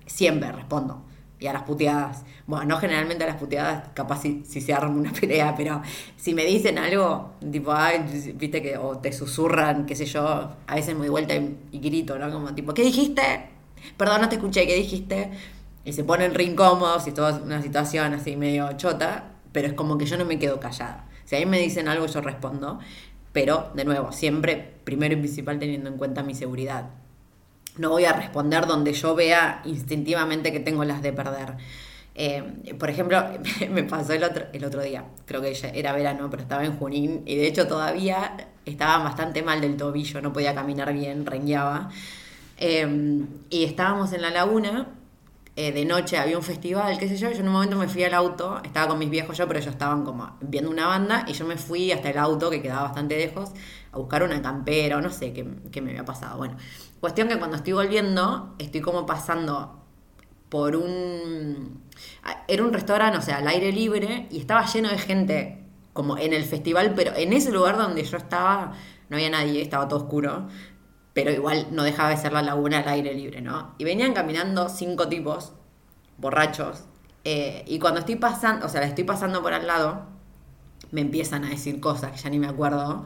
Siempre 0.07 0.51
respondo. 0.51 1.05
Y 1.39 1.47
a 1.47 1.53
las 1.53 1.63
puteadas. 1.63 2.25
Bueno, 2.47 2.65
no 2.65 2.79
generalmente 2.79 3.23
a 3.25 3.27
las 3.27 3.37
puteadas, 3.37 3.91
capaz 3.93 4.23
si, 4.23 4.43
se 4.45 4.73
arma 4.73 4.97
una 4.97 5.13
pelea, 5.21 5.55
pero 5.55 5.83
si 6.17 6.35
me 6.35 6.45
dicen 6.45 6.79
algo, 6.79 7.35
tipo, 7.53 7.73
ay, 7.73 8.33
viste 8.35 8.63
que, 8.63 8.79
o 8.79 8.99
te 8.99 9.13
susurran, 9.13 9.85
qué 9.85 9.95
sé 9.95 10.07
yo, 10.07 10.57
a 10.67 10.75
veces 10.75 10.95
me 10.95 11.01
doy 11.01 11.11
vuelta 11.11 11.35
y, 11.35 11.79
grito, 11.79 12.19
¿no? 12.19 12.33
Como 12.33 12.55
tipo, 12.55 12.73
¿qué 12.73 12.83
dijiste? 12.83 13.51
Perdón, 13.97 14.23
no 14.23 14.29
te 14.29 14.37
escuché, 14.37 14.67
¿qué 14.67 14.75
dijiste? 14.75 15.31
Y 15.85 15.93
se 15.93 16.03
ponen 16.03 16.35
re 16.35 16.45
incómodos 16.45 17.07
y 17.07 17.13
toda 17.13 17.41
una 17.43 17.63
situación 17.63 18.15
así 18.15 18.37
medio 18.37 18.73
chota, 18.73 19.35
pero 19.53 19.69
es 19.69 19.75
como 19.75 19.99
que 19.99 20.07
yo 20.07 20.17
no 20.17 20.25
me 20.25 20.39
quedo 20.39 20.59
callada. 20.59 21.05
Si 21.29 21.37
a 21.37 21.41
mí 21.41 21.45
me 21.47 21.59
dicen 21.59 21.89
algo, 21.89 22.07
yo 22.07 22.23
respondo. 22.23 22.79
Pero, 23.41 23.71
de 23.73 23.85
nuevo, 23.85 24.11
siempre 24.11 24.81
primero 24.83 25.15
y 25.15 25.19
principal 25.19 25.61
teniendo 25.61 25.89
en 25.89 25.97
cuenta 25.97 26.25
mi 26.25 26.35
seguridad. 26.35 26.91
No 27.77 27.91
voy 27.91 28.05
a 28.05 28.13
responder 28.13 28.67
donde 28.67 28.93
yo 28.95 29.15
vea 29.15 29.63
instintivamente 29.65 30.51
que 30.51 30.59
tengo 30.59 30.83
las 30.83 31.03
de 31.03 31.13
perder. 31.13 31.55
Eh, 32.17 32.43
por 32.81 32.91
ejemplo, 32.91 33.25
me 33.71 33.85
pasó 33.85 34.15
el 34.15 34.25
otro, 34.25 34.47
el 34.53 34.65
otro 34.65 34.83
día, 34.83 35.05
creo 35.25 35.41
que 35.41 35.57
era 35.73 35.93
verano, 35.93 36.29
pero 36.29 36.43
estaba 36.43 36.65
en 36.65 36.77
Junín 36.79 37.23
y 37.27 37.37
de 37.37 37.47
hecho 37.47 37.69
todavía 37.69 38.49
estaba 38.67 39.05
bastante 39.05 39.45
mal 39.45 39.61
del 39.61 39.77
tobillo, 39.77 40.21
no 40.21 40.33
podía 40.33 40.53
caminar 40.53 40.93
bien, 40.93 41.25
rengueaba. 41.25 41.91
Eh, 42.57 43.25
y 43.51 43.63
estábamos 43.63 44.13
en 44.15 44.23
la 44.23 44.31
laguna 44.31 44.98
eh, 45.61 45.73
de 45.73 45.85
noche 45.85 46.17
había 46.17 46.37
un 46.37 46.45
festival, 46.45 46.97
qué 47.01 47.09
sé 47.09 47.17
yo, 47.17 47.33
yo 47.33 47.41
en 47.41 47.49
un 47.49 47.53
momento 47.53 47.75
me 47.75 47.89
fui 47.89 48.05
al 48.05 48.15
auto, 48.15 48.61
estaba 48.63 48.87
con 48.87 48.97
mis 48.97 49.11
viejos 49.11 49.37
yo, 49.37 49.49
pero 49.49 49.59
ellos 49.59 49.73
estaban 49.73 50.05
como 50.05 50.37
viendo 50.41 50.71
una 50.71 50.87
banda 50.87 51.25
y 51.27 51.33
yo 51.33 51.45
me 51.47 51.57
fui 51.57 51.91
hasta 51.91 52.11
el 52.11 52.19
auto, 52.19 52.49
que 52.49 52.63
quedaba 52.63 52.85
bastante 52.85 53.19
lejos, 53.19 53.51
a 53.91 53.99
buscar 53.99 54.23
una 54.23 54.41
campera 54.41 54.99
o 54.99 55.01
no 55.01 55.11
sé 55.11 55.33
qué, 55.33 55.45
qué 55.73 55.83
me 55.83 55.91
había 55.91 56.05
pasado. 56.05 56.37
Bueno, 56.39 56.57
cuestión 57.01 57.27
que 57.27 57.41
cuando 57.41 57.57
estoy 57.57 57.73
volviendo, 57.73 58.55
estoy 58.61 58.81
como 58.81 59.05
pasando 59.05 59.83
por 60.49 60.77
un... 60.77 61.83
Era 62.47 62.63
un 62.63 62.73
restaurante, 62.73 63.19
o 63.19 63.23
sea, 63.23 63.39
al 63.39 63.49
aire 63.49 63.73
libre 63.73 64.29
y 64.31 64.39
estaba 64.39 64.65
lleno 64.65 64.91
de 64.91 64.99
gente 64.99 65.65
como 65.93 66.19
en 66.19 66.35
el 66.35 66.45
festival, 66.45 66.93
pero 66.95 67.17
en 67.17 67.33
ese 67.33 67.51
lugar 67.51 67.77
donde 67.79 68.05
yo 68.05 68.17
estaba 68.17 68.75
no 69.09 69.17
había 69.17 69.31
nadie, 69.31 69.61
estaba 69.61 69.89
todo 69.89 70.05
oscuro 70.05 70.47
pero 71.19 71.33
igual 71.33 71.67
no 71.73 71.83
dejaba 71.83 72.11
de 72.11 72.17
ser 72.17 72.33
la 72.33 72.43
laguna 72.43 72.79
al 72.79 72.87
aire 72.87 73.13
libre, 73.13 73.41
¿no? 73.41 73.75
Y 73.77 73.83
venían 73.83 74.15
caminando 74.15 74.69
cinco 74.69 75.09
tipos, 75.09 75.53
borrachos, 76.17 76.85
eh, 77.25 77.65
y 77.67 77.81
cuando 77.81 77.99
estoy 77.99 78.15
pasando, 78.15 78.67
o 78.67 78.69
sea, 78.69 78.85
estoy 78.85 79.03
pasando 79.03 79.43
por 79.43 79.53
al 79.53 79.67
lado, 79.67 80.07
me 80.93 81.01
empiezan 81.01 81.45
a 81.45 81.49
decir 81.49 81.81
cosas 81.81 82.13
que 82.13 82.19
ya 82.19 82.31
ni 82.31 82.39
me 82.39 82.47
acuerdo. 82.47 83.05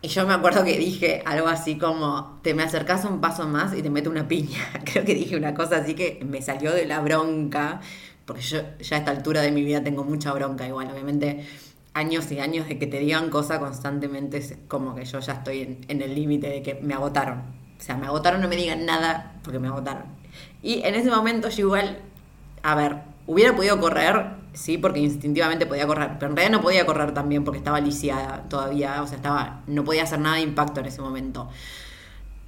Y 0.00 0.08
yo 0.08 0.26
me 0.26 0.32
acuerdo 0.32 0.64
que 0.64 0.78
dije 0.78 1.22
algo 1.26 1.48
así 1.48 1.76
como, 1.76 2.40
te 2.42 2.54
me 2.54 2.62
acercas 2.62 3.04
un 3.04 3.20
paso 3.20 3.46
más 3.46 3.74
y 3.74 3.82
te 3.82 3.90
meto 3.90 4.08
una 4.08 4.26
piña. 4.26 4.58
Creo 4.90 5.04
que 5.04 5.14
dije 5.14 5.36
una 5.36 5.52
cosa 5.52 5.76
así 5.76 5.92
que 5.92 6.24
me 6.24 6.40
salió 6.40 6.72
de 6.72 6.86
la 6.86 7.00
bronca, 7.00 7.82
porque 8.24 8.40
yo 8.40 8.62
ya 8.80 8.96
a 8.96 9.00
esta 9.00 9.10
altura 9.10 9.42
de 9.42 9.52
mi 9.52 9.62
vida 9.62 9.84
tengo 9.84 10.04
mucha 10.04 10.32
bronca 10.32 10.66
igual, 10.66 10.90
obviamente 10.90 11.46
años 11.94 12.30
y 12.32 12.40
años 12.40 12.68
de 12.68 12.78
que 12.78 12.86
te 12.86 12.98
digan 12.98 13.30
cosas 13.30 13.58
constantemente, 13.58 14.38
es 14.38 14.56
como 14.68 14.94
que 14.94 15.04
yo 15.04 15.20
ya 15.20 15.34
estoy 15.34 15.84
en, 15.88 16.02
el 16.02 16.14
límite 16.14 16.48
de 16.48 16.62
que 16.62 16.74
me 16.74 16.94
agotaron. 16.94 17.40
O 17.78 17.82
sea, 17.82 17.96
me 17.96 18.06
agotaron, 18.06 18.40
no 18.40 18.48
me 18.48 18.56
digan 18.56 18.86
nada 18.86 19.34
porque 19.42 19.58
me 19.58 19.68
agotaron. 19.68 20.04
Y 20.62 20.82
en 20.82 20.94
ese 20.94 21.10
momento 21.10 21.48
yo 21.48 21.66
igual, 21.66 21.98
a 22.62 22.74
ver, 22.74 22.98
hubiera 23.26 23.54
podido 23.54 23.78
correr, 23.80 24.26
sí, 24.52 24.78
porque 24.78 25.00
instintivamente 25.00 25.66
podía 25.66 25.86
correr, 25.86 26.12
pero 26.18 26.30
en 26.30 26.36
realidad 26.36 26.58
no 26.58 26.62
podía 26.62 26.86
correr 26.86 27.12
también 27.12 27.44
porque 27.44 27.58
estaba 27.58 27.80
lisiada 27.80 28.44
todavía, 28.48 29.02
o 29.02 29.06
sea, 29.06 29.16
estaba, 29.16 29.62
no 29.66 29.84
podía 29.84 30.04
hacer 30.04 30.20
nada 30.20 30.36
de 30.36 30.42
impacto 30.42 30.80
en 30.80 30.86
ese 30.86 31.00
momento. 31.00 31.48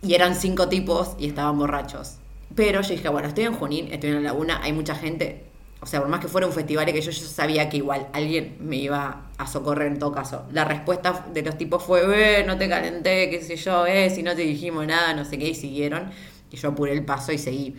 Y 0.02 0.14
eran 0.14 0.34
cinco 0.34 0.68
tipos 0.68 1.16
y 1.18 1.26
estaban 1.26 1.58
borrachos. 1.58 2.16
Pero 2.54 2.80
yo 2.82 2.90
dije, 2.90 3.08
bueno, 3.08 3.28
estoy 3.28 3.44
en 3.44 3.54
Junín, 3.54 3.92
estoy 3.92 4.10
en 4.10 4.16
la 4.16 4.32
laguna, 4.32 4.60
hay 4.62 4.72
mucha 4.72 4.94
gente, 4.94 5.46
o 5.84 5.86
sea, 5.86 6.00
por 6.00 6.08
más 6.08 6.20
que 6.20 6.28
fuera 6.28 6.46
un 6.46 6.52
festival 6.54 6.86
que 6.86 7.02
yo, 7.02 7.10
yo 7.10 7.26
sabía 7.26 7.68
que 7.68 7.76
igual 7.76 8.08
alguien 8.14 8.56
me 8.58 8.76
iba 8.76 9.26
a 9.36 9.46
socorrer 9.46 9.88
en 9.88 9.98
todo 9.98 10.12
caso. 10.12 10.46
La 10.50 10.64
respuesta 10.64 11.26
de 11.30 11.42
los 11.42 11.58
tipos 11.58 11.82
fue, 11.82 12.40
eh, 12.40 12.42
no 12.46 12.56
te 12.56 12.70
calenté, 12.70 13.28
qué 13.28 13.42
sé 13.42 13.56
yo, 13.56 13.84
eh, 13.84 14.08
si 14.08 14.22
no 14.22 14.34
te 14.34 14.40
dijimos 14.40 14.86
nada, 14.86 15.12
no 15.12 15.26
sé 15.26 15.36
qué, 15.36 15.50
y 15.50 15.54
siguieron. 15.54 16.10
Y 16.50 16.56
yo 16.56 16.70
apuré 16.70 16.94
el 16.94 17.04
paso 17.04 17.32
y 17.32 17.38
seguí. 17.38 17.76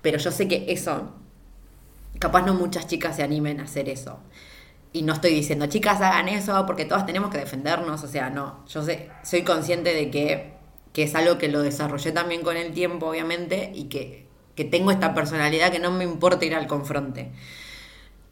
Pero 0.00 0.16
yo 0.16 0.30
sé 0.30 0.48
que 0.48 0.72
eso 0.72 1.12
capaz 2.18 2.46
no 2.46 2.54
muchas 2.54 2.86
chicas 2.86 3.16
se 3.16 3.22
animen 3.22 3.60
a 3.60 3.64
hacer 3.64 3.90
eso. 3.90 4.20
Y 4.94 5.02
no 5.02 5.12
estoy 5.12 5.34
diciendo, 5.34 5.66
chicas, 5.66 6.00
hagan 6.00 6.28
eso 6.28 6.64
porque 6.64 6.86
todas 6.86 7.04
tenemos 7.04 7.30
que 7.30 7.36
defendernos. 7.36 8.02
O 8.02 8.08
sea, 8.08 8.30
no. 8.30 8.64
Yo 8.68 8.82
sé, 8.82 9.10
soy 9.22 9.42
consciente 9.42 9.92
de 9.92 10.10
que, 10.10 10.54
que 10.94 11.02
es 11.02 11.14
algo 11.14 11.36
que 11.36 11.48
lo 11.48 11.60
desarrollé 11.60 12.12
también 12.12 12.40
con 12.40 12.56
el 12.56 12.72
tiempo, 12.72 13.08
obviamente, 13.08 13.70
y 13.74 13.84
que, 13.90 14.23
que 14.54 14.64
tengo 14.64 14.90
esta 14.90 15.14
personalidad 15.14 15.72
que 15.72 15.78
no 15.78 15.90
me 15.90 16.04
importa 16.04 16.44
ir 16.44 16.54
al 16.54 16.66
confronte. 16.66 17.32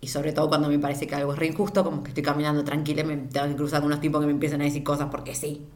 Y 0.00 0.08
sobre 0.08 0.32
todo 0.32 0.48
cuando 0.48 0.68
me 0.68 0.78
parece 0.78 1.06
que 1.06 1.14
algo 1.14 1.32
es 1.32 1.38
re 1.38 1.46
injusto, 1.46 1.84
como 1.84 2.02
que 2.02 2.08
estoy 2.08 2.22
caminando 2.22 2.64
tranquila 2.64 3.02
y 3.02 3.04
me 3.04 3.16
tengo 3.16 3.46
que 3.46 3.56
cruzar 3.56 3.80
con 3.80 3.86
unos 3.86 4.00
tipos 4.00 4.20
que 4.20 4.26
me 4.26 4.32
empiezan 4.32 4.60
a 4.60 4.64
decir 4.64 4.82
cosas 4.82 5.08
porque 5.10 5.34
sí. 5.34 5.66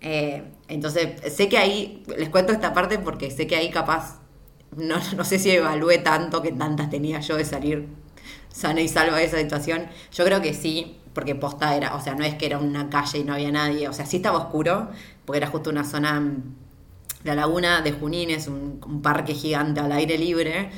Eh, 0.00 0.42
entonces, 0.68 1.32
sé 1.32 1.48
que 1.48 1.58
ahí, 1.58 2.02
les 2.16 2.28
cuento 2.28 2.52
esta 2.52 2.72
parte 2.72 2.98
porque 2.98 3.30
sé 3.30 3.46
que 3.46 3.56
ahí 3.56 3.70
capaz, 3.70 4.20
no, 4.76 4.96
no 5.16 5.24
sé 5.24 5.38
si 5.38 5.50
evalué 5.50 5.98
tanto 5.98 6.42
que 6.42 6.52
tantas 6.52 6.90
tenía 6.90 7.20
yo 7.20 7.36
de 7.36 7.44
salir 7.44 7.88
sana 8.56 8.80
y 8.80 8.88
salva 8.88 9.18
de 9.18 9.24
esa 9.24 9.38
situación. 9.38 9.86
Yo 10.12 10.24
creo 10.24 10.40
que 10.40 10.54
sí, 10.54 10.98
porque 11.12 11.34
posta 11.34 11.76
era, 11.76 11.94
o 11.94 12.00
sea, 12.00 12.14
no 12.14 12.24
es 12.24 12.34
que 12.34 12.46
era 12.46 12.58
una 12.58 12.90
calle 12.90 13.18
y 13.18 13.24
no 13.24 13.34
había 13.34 13.50
nadie, 13.52 13.88
o 13.88 13.92
sea, 13.92 14.06
sí 14.06 14.16
estaba 14.16 14.38
oscuro, 14.38 14.88
porque 15.24 15.38
era 15.38 15.48
justo 15.48 15.70
una 15.70 15.84
zona, 15.84 16.22
la 17.26 17.34
laguna 17.34 17.82
de 17.82 17.92
Junín 17.92 18.30
es 18.30 18.46
un, 18.48 18.80
parque 19.02 19.34
gigante 19.34 19.80
al 19.80 19.92
aire 19.92 20.16
libre, 20.16 20.70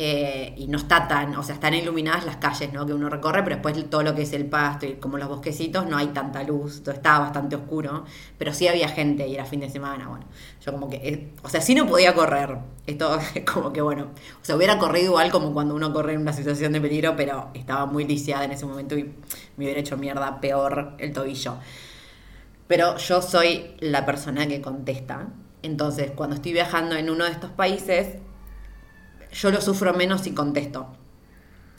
eh, 0.00 0.54
y 0.56 0.68
no 0.68 0.78
está 0.78 1.08
tan, 1.08 1.34
o 1.34 1.42
sea, 1.42 1.56
están 1.56 1.74
iluminadas 1.74 2.24
las 2.24 2.36
calles 2.36 2.72
¿no? 2.72 2.86
que 2.86 2.94
uno 2.94 3.08
recorre, 3.08 3.42
pero 3.42 3.56
después 3.56 3.90
todo 3.90 4.04
lo 4.04 4.14
que 4.14 4.22
es 4.22 4.32
el 4.32 4.46
pasto 4.46 4.86
y 4.86 4.94
como 4.94 5.18
los 5.18 5.28
bosquecitos 5.28 5.86
no 5.88 5.96
hay 5.96 6.06
tanta 6.08 6.44
luz, 6.44 6.84
todo 6.84 6.94
estaba 6.94 7.18
bastante 7.18 7.56
oscuro, 7.56 8.04
pero 8.38 8.54
sí 8.54 8.68
había 8.68 8.88
gente 8.88 9.26
y 9.26 9.34
era 9.34 9.44
fin 9.44 9.58
de 9.58 9.68
semana, 9.68 10.06
bueno, 10.06 10.24
yo 10.64 10.70
como 10.70 10.88
que, 10.88 10.96
eh, 10.98 11.32
o 11.42 11.48
sea, 11.48 11.60
sí 11.60 11.74
no 11.74 11.84
podía 11.88 12.14
correr, 12.14 12.58
esto 12.86 13.18
es 13.34 13.42
como 13.52 13.72
que 13.72 13.80
bueno, 13.80 14.10
o 14.40 14.44
sea, 14.44 14.54
hubiera 14.54 14.78
corrido 14.78 15.06
igual 15.06 15.32
como 15.32 15.52
cuando 15.52 15.74
uno 15.74 15.92
corre 15.92 16.12
en 16.12 16.20
una 16.20 16.32
situación 16.32 16.72
de 16.72 16.80
peligro, 16.80 17.16
pero 17.16 17.50
estaba 17.54 17.86
muy 17.86 18.04
lisiada 18.06 18.44
en 18.44 18.52
ese 18.52 18.66
momento 18.66 18.96
y 18.96 19.02
me 19.56 19.64
hubiera 19.64 19.80
hecho 19.80 19.96
mierda 19.96 20.40
peor 20.40 20.94
el 20.98 21.12
tobillo. 21.12 21.56
Pero 22.68 22.98
yo 22.98 23.22
soy 23.22 23.74
la 23.80 24.04
persona 24.06 24.46
que 24.46 24.60
contesta. 24.60 25.28
Entonces, 25.62 26.10
cuando 26.12 26.36
estoy 26.36 26.52
viajando 26.52 26.96
en 26.96 27.10
uno 27.10 27.24
de 27.24 27.30
estos 27.30 27.50
países, 27.50 28.16
yo 29.32 29.50
lo 29.50 29.60
sufro 29.60 29.94
menos 29.94 30.26
y 30.26 30.32
contesto. 30.32 30.88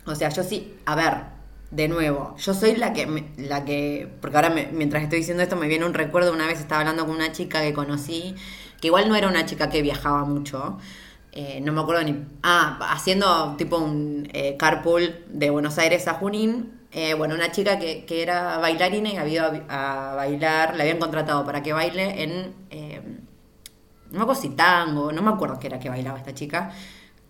O 0.06 0.15
sea, 0.15 0.30
yo 0.30 0.44
sí, 0.44 0.76
a 0.86 0.96
ver, 0.96 1.39
de 1.72 1.88
nuevo, 1.88 2.36
yo 2.38 2.54
soy 2.54 2.76
la 2.76 2.94
que, 2.94 3.26
la 3.38 3.63
que, 3.63 4.12
porque 4.22 4.38
ahora 4.38 4.50
mientras 4.72 5.04
estoy 5.04 5.20
diciendo 5.20 5.44
esto 5.44 5.56
me 5.56 5.68
viene 5.68 5.86
un 5.86 5.94
recuerdo, 5.94 6.34
una 6.34 6.48
vez 6.48 6.60
estaba 6.60 6.82
hablando 6.82 7.06
con 7.06 7.15
una 7.15 7.32
chica 7.32 7.62
que 7.62 7.74
conocí, 7.74 8.36
que 8.82 8.88
igual 8.88 9.08
no 9.08 9.15
era 9.15 9.28
una 9.28 9.46
chica 9.46 9.70
que 9.70 9.82
viajaba 9.82 10.26
mucho, 10.26 10.80
eh, 11.32 11.62
no 11.62 11.72
me 11.72 11.82
acuerdo 11.82 12.04
ni, 12.04 12.26
ah, 12.42 12.80
haciendo 12.92 13.56
tipo 13.56 13.78
un 13.78 14.28
eh, 14.34 14.58
carpool 14.58 15.24
de 15.28 15.52
Buenos 15.52 15.78
Aires 15.78 16.08
a 16.08 16.15
Junín, 16.15 16.80
eh, 16.92 17.13
bueno, 17.13 17.36
una 17.36 17.52
chica 17.52 17.78
que, 17.78 18.04
que, 18.06 18.24
era 18.24 18.58
bailarina 18.58 19.10
y 19.10 19.18
había 19.18 19.46
a, 19.70 20.15
bailar, 20.15 20.76
la 20.76 20.84
habían 20.84 20.98
contratado 20.98 21.46
para 21.46 21.62
que 21.62 21.72
baile 21.72 22.24
en, 22.24 23.29
no 24.12 24.17
me 24.17 24.24
acuerdo 24.24 24.41
si 24.41 24.50
tango, 24.50 25.12
no 25.12 25.22
me 25.22 25.30
acuerdo 25.30 25.60
qué 25.60 25.67
era 25.67 25.80
que 25.80 25.89
bailaba 25.89 26.17
esta 26.17 26.34
chica, 26.34 26.72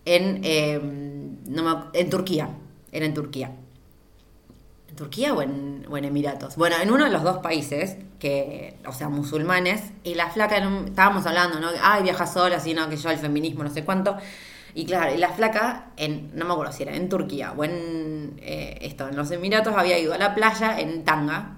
en, 0.04 0.40
em, 0.44 1.38
en 1.92 2.10
Turquía. 2.10 2.48
Era 2.92 3.06
en 3.06 3.14
Turquía. 3.14 3.52
¿En 4.88 4.96
Turquía 4.96 5.32
o 5.34 5.42
en, 5.42 6.04
Emiratos? 6.04 6.56
Bueno, 6.56 6.76
en 6.82 6.90
uno 6.90 7.04
de 7.04 7.10
los 7.10 7.22
dos 7.22 7.38
países, 7.38 7.96
que, 8.18 8.78
o 8.86 8.92
sea, 8.92 9.08
musulmanes, 9.08 9.92
y 10.02 10.14
la 10.14 10.30
flaca, 10.30 10.56
estábamos 10.86 11.26
hablando, 11.26 11.60
¿no? 11.60 11.68
Ay, 11.82 12.02
viaja 12.02 12.26
sola, 12.26 12.58
sino 12.58 12.88
que 12.88 12.96
yo 12.96 13.10
el 13.10 13.18
feminismo, 13.18 13.62
no 13.62 13.70
sé 13.70 13.84
cuánto. 13.84 14.16
Y 14.74 14.86
claro, 14.86 15.14
y 15.14 15.18
la 15.18 15.30
flaca, 15.30 15.90
en, 15.96 16.30
no 16.34 16.44
me 16.44 16.52
acuerdo 16.52 16.72
si 16.72 16.82
era 16.84 16.94
en 16.94 17.08
Turquía 17.08 17.52
o 17.56 17.64
en 17.64 18.34
eh, 18.38 18.78
esto, 18.82 19.08
en 19.08 19.16
los 19.16 19.30
Emiratos, 19.30 19.74
había 19.76 19.98
ido 19.98 20.14
a 20.14 20.18
la 20.18 20.34
playa 20.34 20.78
en 20.80 21.04
tanga. 21.04 21.56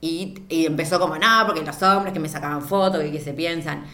Y, 0.00 0.34
y 0.48 0.66
empezó 0.66 0.98
como, 0.98 1.16
nada, 1.16 1.46
porque 1.46 1.62
los 1.62 1.80
hombres 1.82 2.12
que 2.12 2.20
me 2.20 2.28
sacaban 2.28 2.62
fotos, 2.62 3.04
y 3.04 3.12
que 3.12 3.20
se 3.20 3.32
piensan. 3.32 3.84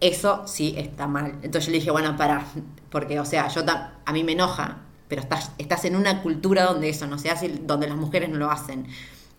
Eso 0.00 0.46
sí 0.46 0.74
está 0.76 1.06
mal. 1.06 1.38
Entonces 1.42 1.66
yo 1.66 1.72
le 1.72 1.78
dije, 1.78 1.90
bueno, 1.90 2.16
para, 2.16 2.46
porque, 2.90 3.18
o 3.18 3.24
sea, 3.24 3.48
yo 3.48 3.62
a 4.04 4.12
mí 4.12 4.24
me 4.24 4.32
enoja, 4.32 4.78
pero 5.08 5.22
estás, 5.22 5.52
estás 5.58 5.84
en 5.84 5.96
una 5.96 6.22
cultura 6.22 6.64
donde 6.64 6.88
eso 6.88 7.06
no 7.06 7.18
se 7.18 7.30
hace, 7.30 7.48
donde 7.48 7.88
las 7.88 7.96
mujeres 7.96 8.28
no 8.28 8.36
lo 8.36 8.50
hacen. 8.50 8.86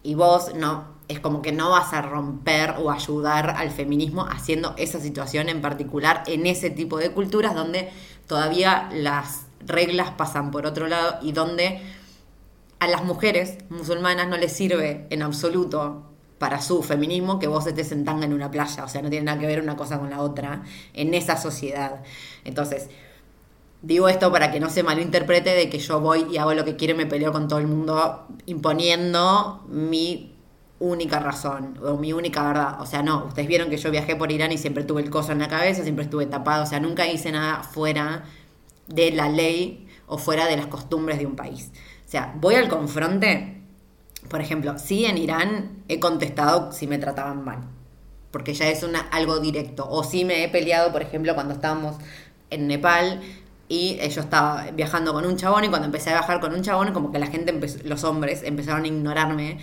Y 0.02 0.16
vos 0.16 0.54
no, 0.56 0.86
es 1.08 1.20
como 1.20 1.42
que 1.42 1.52
no 1.52 1.70
vas 1.70 1.94
a 1.94 2.02
romper 2.02 2.76
o 2.80 2.92
ayudar 2.92 3.52
al 3.52 3.72
feminismo 3.72 4.26
haciendo 4.26 4.74
esa 4.78 5.00
situación 5.00 5.50
en 5.50 5.62
particular 5.62 6.24
en 6.28 6.46
ese 6.46 6.70
tipo 6.70 6.98
de 6.98 7.12
culturas 7.12 7.56
donde 7.56 7.90
todavía 8.28 8.90
las 8.94 9.46
reglas 9.66 10.12
pasan 10.12 10.52
por 10.52 10.66
otro 10.66 10.88
lado 10.88 11.18
y 11.22 11.32
donde 11.32 11.82
a 12.80 12.88
las 12.88 13.04
mujeres 13.04 13.58
musulmanas 13.70 14.28
no 14.28 14.38
les 14.38 14.54
sirve 14.54 15.08
en 15.10 15.22
absoluto 15.22 16.04
para 16.38 16.62
su 16.62 16.84
feminismo 16.84 17.40
que 17.40 17.48
vos 17.48 17.66
estés 17.68 17.92
en 17.92 18.06
tanga 18.06 18.26
en 18.26 18.34
una 18.34 18.52
playa. 18.52 18.84
O 18.84 18.88
sea, 18.88 19.02
no 19.02 19.10
tiene 19.10 19.26
nada 19.26 19.40
que 19.40 19.48
ver 19.48 19.62
una 19.62 19.76
cosa 19.76 20.00
con 20.00 20.10
la 20.10 20.22
otra 20.22 20.64
en 20.94 21.14
esa 21.14 21.38
sociedad. 21.38 22.04
Entonces, 22.44 22.90
digo 23.82 24.10
esto 24.10 24.32
para 24.32 24.52
que 24.52 24.60
no 24.60 24.70
se 24.70 24.84
malinterprete 24.84 25.52
de 25.52 25.70
que 25.70 25.80
yo 25.80 26.00
voy 26.00 26.28
y 26.32 26.38
hago 26.38 26.54
lo 26.54 26.66
que 26.66 26.76
quiero 26.76 26.94
y 26.94 26.98
me 26.98 27.06
peleo 27.06 27.32
con 27.32 27.48
todo 27.48 27.60
el 27.60 27.68
mundo 27.68 28.28
imponiendo 28.46 29.64
mi 29.68 30.36
única 30.80 31.20
razón 31.20 31.80
o 31.84 31.98
mi 31.98 32.14
única 32.14 32.44
verdad. 32.44 32.82
O 32.82 32.86
sea, 32.86 33.02
no, 33.02 33.26
ustedes 33.26 33.48
vieron 33.48 33.70
que 33.70 33.78
yo 33.78 33.90
viajé 33.92 34.16
por 34.16 34.32
Irán 34.32 34.52
y 34.52 34.58
siempre 34.58 34.84
tuve 34.84 35.02
el 35.02 35.10
coso 35.10 35.32
en 35.32 35.40
la 35.40 35.48
cabeza, 35.48 35.84
siempre 35.84 36.06
estuve 36.06 36.26
tapado. 36.28 36.64
O 36.64 36.68
sea, 36.68 36.80
nunca 36.80 37.08
hice 37.08 37.32
nada 37.32 37.64
fuera 37.64 38.26
de 38.88 39.12
la 39.12 39.30
ley 39.30 39.88
o 40.06 40.18
fuera 40.18 40.46
de 40.46 40.56
las 40.56 40.68
costumbres 40.68 41.20
de 41.20 41.26
un 41.26 41.36
país. 41.36 41.72
O 42.06 42.10
sea, 42.10 42.34
voy 42.40 42.56
al 42.56 42.70
confronte 42.70 43.57
por 44.30 44.42
ejemplo, 44.42 44.78
sí 44.78 45.06
en 45.06 45.18
Irán 45.18 45.84
he 45.88 46.00
contestado 46.00 46.72
si 46.72 46.88
me 46.88 46.98
trataban 46.98 47.44
mal, 47.44 47.60
porque 48.32 48.54
ya 48.54 48.70
es 48.70 48.84
una, 48.84 49.00
algo 49.00 49.40
directo. 49.40 49.88
O 49.90 50.04
sí 50.04 50.26
me 50.26 50.44
he 50.44 50.50
peleado, 50.50 50.92
por 50.92 51.02
ejemplo, 51.02 51.34
cuando 51.36 51.54
estábamos 51.54 51.96
en 52.50 52.68
Nepal 52.68 53.22
y 53.70 53.98
yo 54.10 54.22
estaba 54.22 54.66
viajando 54.72 55.14
con 55.14 55.26
un 55.26 55.38
chabón 55.38 55.66
y 55.66 55.70
cuando 55.70 55.86
empecé 55.86 56.12
a 56.12 56.14
viajar 56.14 56.40
con 56.40 56.54
un 56.54 56.62
chabón, 56.62 56.94
como 56.94 57.12
que 57.12 57.20
la 57.20 57.28
gente, 57.28 57.58
los 57.84 58.04
hombres, 58.04 58.44
empezaron 58.44 58.84
a 58.84 58.88
ignorarme 58.88 59.60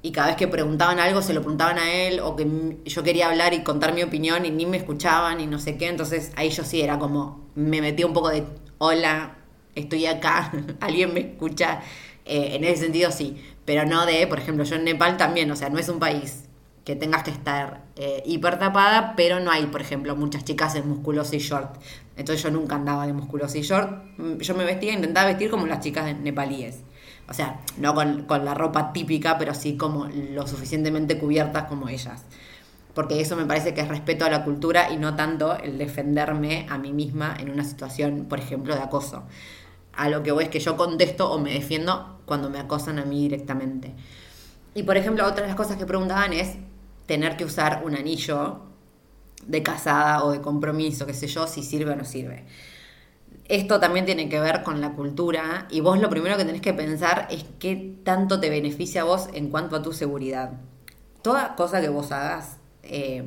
y 0.00 0.12
cada 0.12 0.28
vez 0.28 0.36
que 0.36 0.46
preguntaban 0.46 1.00
algo 1.00 1.22
se 1.22 1.32
lo 1.34 1.40
preguntaban 1.40 1.78
a 1.78 1.92
él 1.92 2.20
o 2.20 2.36
que 2.36 2.78
yo 2.84 3.02
quería 3.02 3.28
hablar 3.28 3.52
y 3.54 3.62
contar 3.64 3.94
mi 3.94 4.02
opinión 4.02 4.44
y 4.46 4.50
ni 4.50 4.64
me 4.64 4.76
escuchaban 4.76 5.40
y 5.40 5.46
no 5.46 5.58
sé 5.58 5.76
qué. 5.76 5.88
Entonces 5.88 6.32
ahí 6.36 6.50
yo 6.50 6.64
sí 6.64 6.80
era 6.80 6.98
como, 6.98 7.46
me 7.54 7.80
metí 7.80 8.04
un 8.04 8.12
poco 8.12 8.30
de, 8.30 8.44
hola, 8.78 9.36
estoy 9.74 10.06
acá, 10.06 10.52
alguien 10.80 11.14
me 11.14 11.20
escucha. 11.20 11.80
Eh, 12.24 12.56
en 12.56 12.64
ese 12.64 12.82
sentido 12.82 13.10
sí 13.10 13.38
pero 13.68 13.84
no 13.84 14.06
de, 14.06 14.26
por 14.26 14.38
ejemplo, 14.38 14.64
yo 14.64 14.76
en 14.76 14.84
Nepal 14.84 15.18
también, 15.18 15.50
o 15.50 15.54
sea, 15.54 15.68
no 15.68 15.78
es 15.78 15.90
un 15.90 15.98
país 15.98 16.44
que 16.86 16.96
tengas 16.96 17.22
que 17.22 17.30
estar 17.30 17.82
eh, 17.96 18.22
hiper 18.24 18.58
tapada, 18.58 19.12
pero 19.14 19.40
no 19.40 19.50
hay, 19.50 19.66
por 19.66 19.82
ejemplo, 19.82 20.16
muchas 20.16 20.42
chicas 20.42 20.74
en 20.74 20.88
musculoso 20.88 21.36
y 21.36 21.40
short. 21.40 21.76
Entonces 22.16 22.42
yo 22.42 22.50
nunca 22.50 22.76
andaba 22.76 23.06
de 23.06 23.12
musculoso 23.12 23.58
y 23.58 23.60
short. 23.60 23.90
Mm, 24.16 24.38
yo 24.38 24.54
me 24.54 24.64
vestía, 24.64 24.94
intentaba 24.94 25.26
vestir 25.26 25.50
como 25.50 25.66
las 25.66 25.80
chicas 25.80 26.16
nepalíes. 26.18 26.78
O 27.28 27.34
sea, 27.34 27.60
no 27.76 27.94
con, 27.94 28.22
con 28.22 28.42
la 28.46 28.54
ropa 28.54 28.94
típica, 28.94 29.36
pero 29.36 29.54
sí 29.54 29.76
como 29.76 30.06
lo 30.06 30.46
suficientemente 30.46 31.18
cubiertas 31.18 31.64
como 31.64 31.90
ellas. 31.90 32.24
Porque 32.94 33.20
eso 33.20 33.36
me 33.36 33.44
parece 33.44 33.74
que 33.74 33.82
es 33.82 33.88
respeto 33.88 34.24
a 34.24 34.30
la 34.30 34.44
cultura 34.44 34.90
y 34.90 34.96
no 34.96 35.14
tanto 35.14 35.58
el 35.58 35.76
defenderme 35.76 36.64
a 36.70 36.78
mí 36.78 36.94
misma 36.94 37.36
en 37.38 37.50
una 37.50 37.64
situación, 37.64 38.24
por 38.30 38.38
ejemplo, 38.38 38.74
de 38.74 38.80
acoso 38.80 39.24
a 39.98 40.08
lo 40.08 40.22
que 40.22 40.30
voy 40.30 40.44
es 40.44 40.50
que 40.50 40.60
yo 40.60 40.76
contesto 40.76 41.30
o 41.30 41.38
me 41.40 41.52
defiendo 41.52 42.20
cuando 42.24 42.48
me 42.48 42.60
acosan 42.60 43.00
a 43.00 43.04
mí 43.04 43.20
directamente. 43.22 43.94
Y 44.74 44.84
por 44.84 44.96
ejemplo, 44.96 45.26
otra 45.26 45.42
de 45.42 45.48
las 45.48 45.56
cosas 45.56 45.76
que 45.76 45.86
preguntaban 45.86 46.32
es 46.32 46.56
tener 47.06 47.36
que 47.36 47.44
usar 47.44 47.82
un 47.84 47.96
anillo 47.96 48.60
de 49.44 49.62
casada 49.64 50.24
o 50.24 50.30
de 50.30 50.40
compromiso, 50.40 51.04
qué 51.04 51.14
sé 51.14 51.26
yo, 51.26 51.48
si 51.48 51.64
sirve 51.64 51.92
o 51.92 51.96
no 51.96 52.04
sirve. 52.04 52.44
Esto 53.48 53.80
también 53.80 54.06
tiene 54.06 54.28
que 54.28 54.38
ver 54.38 54.62
con 54.62 54.80
la 54.80 54.92
cultura 54.92 55.66
y 55.68 55.80
vos 55.80 55.98
lo 56.00 56.08
primero 56.10 56.36
que 56.36 56.44
tenés 56.44 56.60
que 56.60 56.74
pensar 56.74 57.26
es 57.30 57.44
qué 57.58 57.96
tanto 58.04 58.38
te 58.38 58.50
beneficia 58.50 59.00
a 59.00 59.04
vos 59.04 59.28
en 59.32 59.50
cuanto 59.50 59.74
a 59.74 59.82
tu 59.82 59.92
seguridad. 59.92 60.52
Toda 61.22 61.56
cosa 61.56 61.80
que 61.80 61.88
vos 61.88 62.12
hagas, 62.12 62.58
eh, 62.84 63.24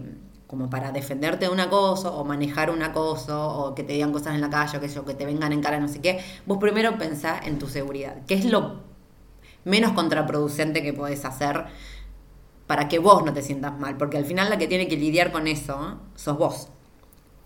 como 0.52 0.70
para 0.70 0.92
defenderte 0.92 1.46
de 1.46 1.52
un 1.52 1.62
acoso 1.62 2.14
o 2.14 2.26
manejar 2.26 2.70
un 2.72 2.84
acoso 2.84 3.48
o 3.48 3.74
que 3.74 3.84
te 3.84 3.94
digan 3.94 4.12
cosas 4.12 4.36
en 4.36 4.42
la 4.42 4.50
calle 4.50 4.78
o 4.78 4.82
que, 4.82 4.90
que 4.90 5.14
te 5.14 5.26
vengan 5.26 5.54
en 5.54 5.62
cara 5.62 5.80
no 5.80 5.88
sé 5.88 6.02
qué, 6.02 6.20
vos 6.46 6.58
primero 6.58 6.98
pensá 6.98 7.40
en 7.42 7.58
tu 7.58 7.70
seguridad, 7.70 8.18
que 8.28 8.34
es 8.34 8.44
lo 8.44 8.82
menos 9.64 9.94
contraproducente 9.94 10.84
que 10.84 10.92
podés 10.92 11.24
hacer 11.24 11.68
para 12.68 12.90
que 12.90 13.00
vos 13.00 13.24
no 13.24 13.32
te 13.32 13.42
sientas 13.42 13.80
mal, 13.80 13.96
porque 13.96 14.18
al 14.18 14.26
final 14.26 14.50
la 14.50 14.58
que 14.58 14.68
tiene 14.68 14.90
que 14.90 14.98
lidiar 14.98 15.32
con 15.32 15.48
eso 15.48 16.02
sos 16.16 16.38
vos, 16.38 16.68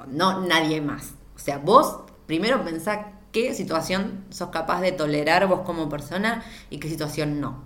no 0.07 0.41
nadie 0.41 0.81
más. 0.81 1.13
O 1.35 1.39
sea, 1.39 1.59
vos 1.59 1.99
primero 2.25 2.65
pensá 2.65 3.11
qué 3.31 3.53
situación 3.53 4.25
sos 4.31 4.49
capaz 4.49 4.81
de 4.81 4.93
tolerar 4.93 5.45
vos 5.47 5.59
como 5.59 5.89
persona 5.89 6.43
y 6.71 6.79
qué 6.79 6.89
situación 6.89 7.39
no. 7.39 7.65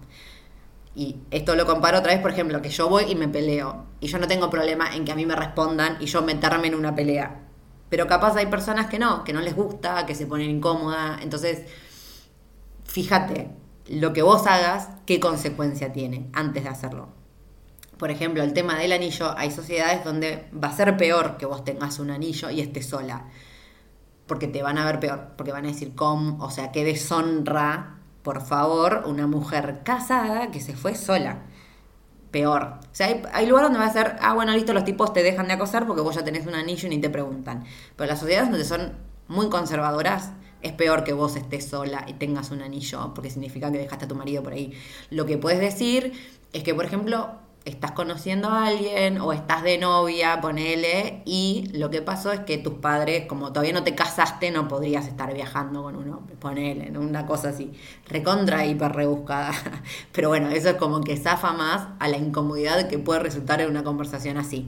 Y 0.99 1.15
esto 1.31 1.55
lo 1.55 1.65
comparo 1.65 1.99
otra 1.99 2.11
vez, 2.11 2.21
por 2.21 2.31
ejemplo, 2.31 2.61
que 2.61 2.67
yo 2.67 2.89
voy 2.89 3.05
y 3.07 3.15
me 3.15 3.29
peleo. 3.29 3.85
Y 4.01 4.07
yo 4.07 4.19
no 4.19 4.27
tengo 4.27 4.49
problema 4.49 4.93
en 4.93 5.05
que 5.05 5.13
a 5.13 5.15
mí 5.15 5.25
me 5.25 5.33
respondan 5.33 5.95
y 6.01 6.07
yo 6.07 6.21
meterme 6.23 6.67
en 6.67 6.75
una 6.75 6.93
pelea. 6.93 7.39
Pero 7.87 8.05
capaz 8.05 8.35
hay 8.35 8.47
personas 8.47 8.87
que 8.87 8.99
no, 8.99 9.23
que 9.23 9.31
no 9.31 9.39
les 9.39 9.55
gusta, 9.55 10.05
que 10.05 10.13
se 10.13 10.27
ponen 10.27 10.49
incómoda. 10.49 11.17
Entonces, 11.21 11.61
fíjate, 12.83 13.49
lo 13.87 14.11
que 14.11 14.23
vos 14.23 14.45
hagas, 14.45 14.89
qué 15.05 15.21
consecuencia 15.21 15.93
tiene 15.93 16.29
antes 16.33 16.65
de 16.65 16.69
hacerlo. 16.69 17.07
Por 17.97 18.11
ejemplo, 18.11 18.43
el 18.43 18.51
tema 18.51 18.77
del 18.77 18.91
anillo, 18.91 19.33
hay 19.37 19.51
sociedades 19.51 20.03
donde 20.03 20.49
va 20.51 20.67
a 20.67 20.75
ser 20.75 20.97
peor 20.97 21.37
que 21.37 21.45
vos 21.45 21.63
tengas 21.63 21.99
un 21.99 22.11
anillo 22.11 22.49
y 22.49 22.59
estés 22.59 22.89
sola. 22.89 23.27
Porque 24.27 24.49
te 24.49 24.61
van 24.61 24.77
a 24.77 24.83
ver 24.83 24.99
peor, 24.99 25.29
porque 25.37 25.53
van 25.53 25.63
a 25.63 25.69
decir, 25.69 25.95
¿cómo? 25.95 26.43
O 26.43 26.51
sea, 26.51 26.73
qué 26.73 26.83
deshonra, 26.83 27.98
por 28.23 28.41
favor, 28.41 29.03
una 29.05 29.27
mujer 29.27 29.81
casada 29.83 30.51
que 30.51 30.61
se 30.61 30.75
fue 30.75 30.95
sola. 30.95 31.43
Peor. 32.31 32.79
O 32.83 32.95
sea, 32.95 33.07
hay, 33.07 33.23
hay 33.33 33.47
lugares 33.47 33.71
donde 33.71 33.79
va 33.79 33.89
a 33.89 33.93
ser, 33.93 34.15
ah, 34.21 34.33
bueno, 34.33 34.51
listo, 34.53 34.73
los 34.73 34.83
tipos 34.83 35.13
te 35.13 35.23
dejan 35.23 35.47
de 35.47 35.53
acosar 35.53 35.87
porque 35.87 36.01
vos 36.01 36.15
ya 36.15 36.23
tenés 36.23 36.45
un 36.45 36.55
anillo 36.55 36.87
y 36.87 36.89
ni 36.89 37.01
te 37.01 37.09
preguntan. 37.09 37.65
Pero 37.95 38.07
las 38.07 38.19
sociedades 38.19 38.49
donde 38.51 38.65
son 38.65 38.93
muy 39.27 39.49
conservadoras, 39.49 40.31
es 40.61 40.73
peor 40.73 41.03
que 41.03 41.13
vos 41.13 41.35
estés 41.35 41.67
sola 41.67 42.05
y 42.07 42.13
tengas 42.13 42.51
un 42.51 42.61
anillo, 42.61 43.13
porque 43.13 43.29
significa 43.29 43.71
que 43.71 43.77
dejaste 43.77 44.05
a 44.05 44.07
tu 44.07 44.15
marido 44.15 44.43
por 44.43 44.53
ahí. 44.53 44.73
Lo 45.09 45.25
que 45.25 45.37
puedes 45.37 45.59
decir 45.59 46.11
es 46.51 46.63
que, 46.63 46.75
por 46.75 46.85
ejemplo, 46.85 47.39
estás 47.69 47.91
conociendo 47.91 48.49
a 48.49 48.67
alguien 48.67 49.19
o 49.19 49.33
estás 49.33 49.63
de 49.63 49.77
novia, 49.77 50.41
ponele, 50.41 51.21
y 51.25 51.69
lo 51.73 51.89
que 51.89 52.01
pasó 52.01 52.31
es 52.31 52.41
que 52.41 52.57
tus 52.57 52.75
padres, 52.75 53.25
como 53.27 53.53
todavía 53.53 53.73
no 53.73 53.83
te 53.83 53.95
casaste, 53.95 54.51
no 54.51 54.67
podrías 54.67 55.07
estar 55.07 55.33
viajando 55.33 55.83
con 55.83 55.95
uno, 55.95 56.21
ponele, 56.39 56.97
una 56.97 57.25
cosa 57.25 57.49
así, 57.49 57.71
recontra 58.07 58.65
hiper 58.65 58.91
rebuscada. 58.91 59.51
Pero 60.11 60.29
bueno, 60.29 60.49
eso 60.49 60.69
es 60.69 60.75
como 60.75 61.01
que 61.01 61.17
zafa 61.17 61.53
más 61.53 61.87
a 61.99 62.07
la 62.07 62.17
incomodidad 62.17 62.87
que 62.87 62.99
puede 62.99 63.19
resultar 63.19 63.61
en 63.61 63.69
una 63.69 63.83
conversación 63.83 64.37
así. 64.37 64.67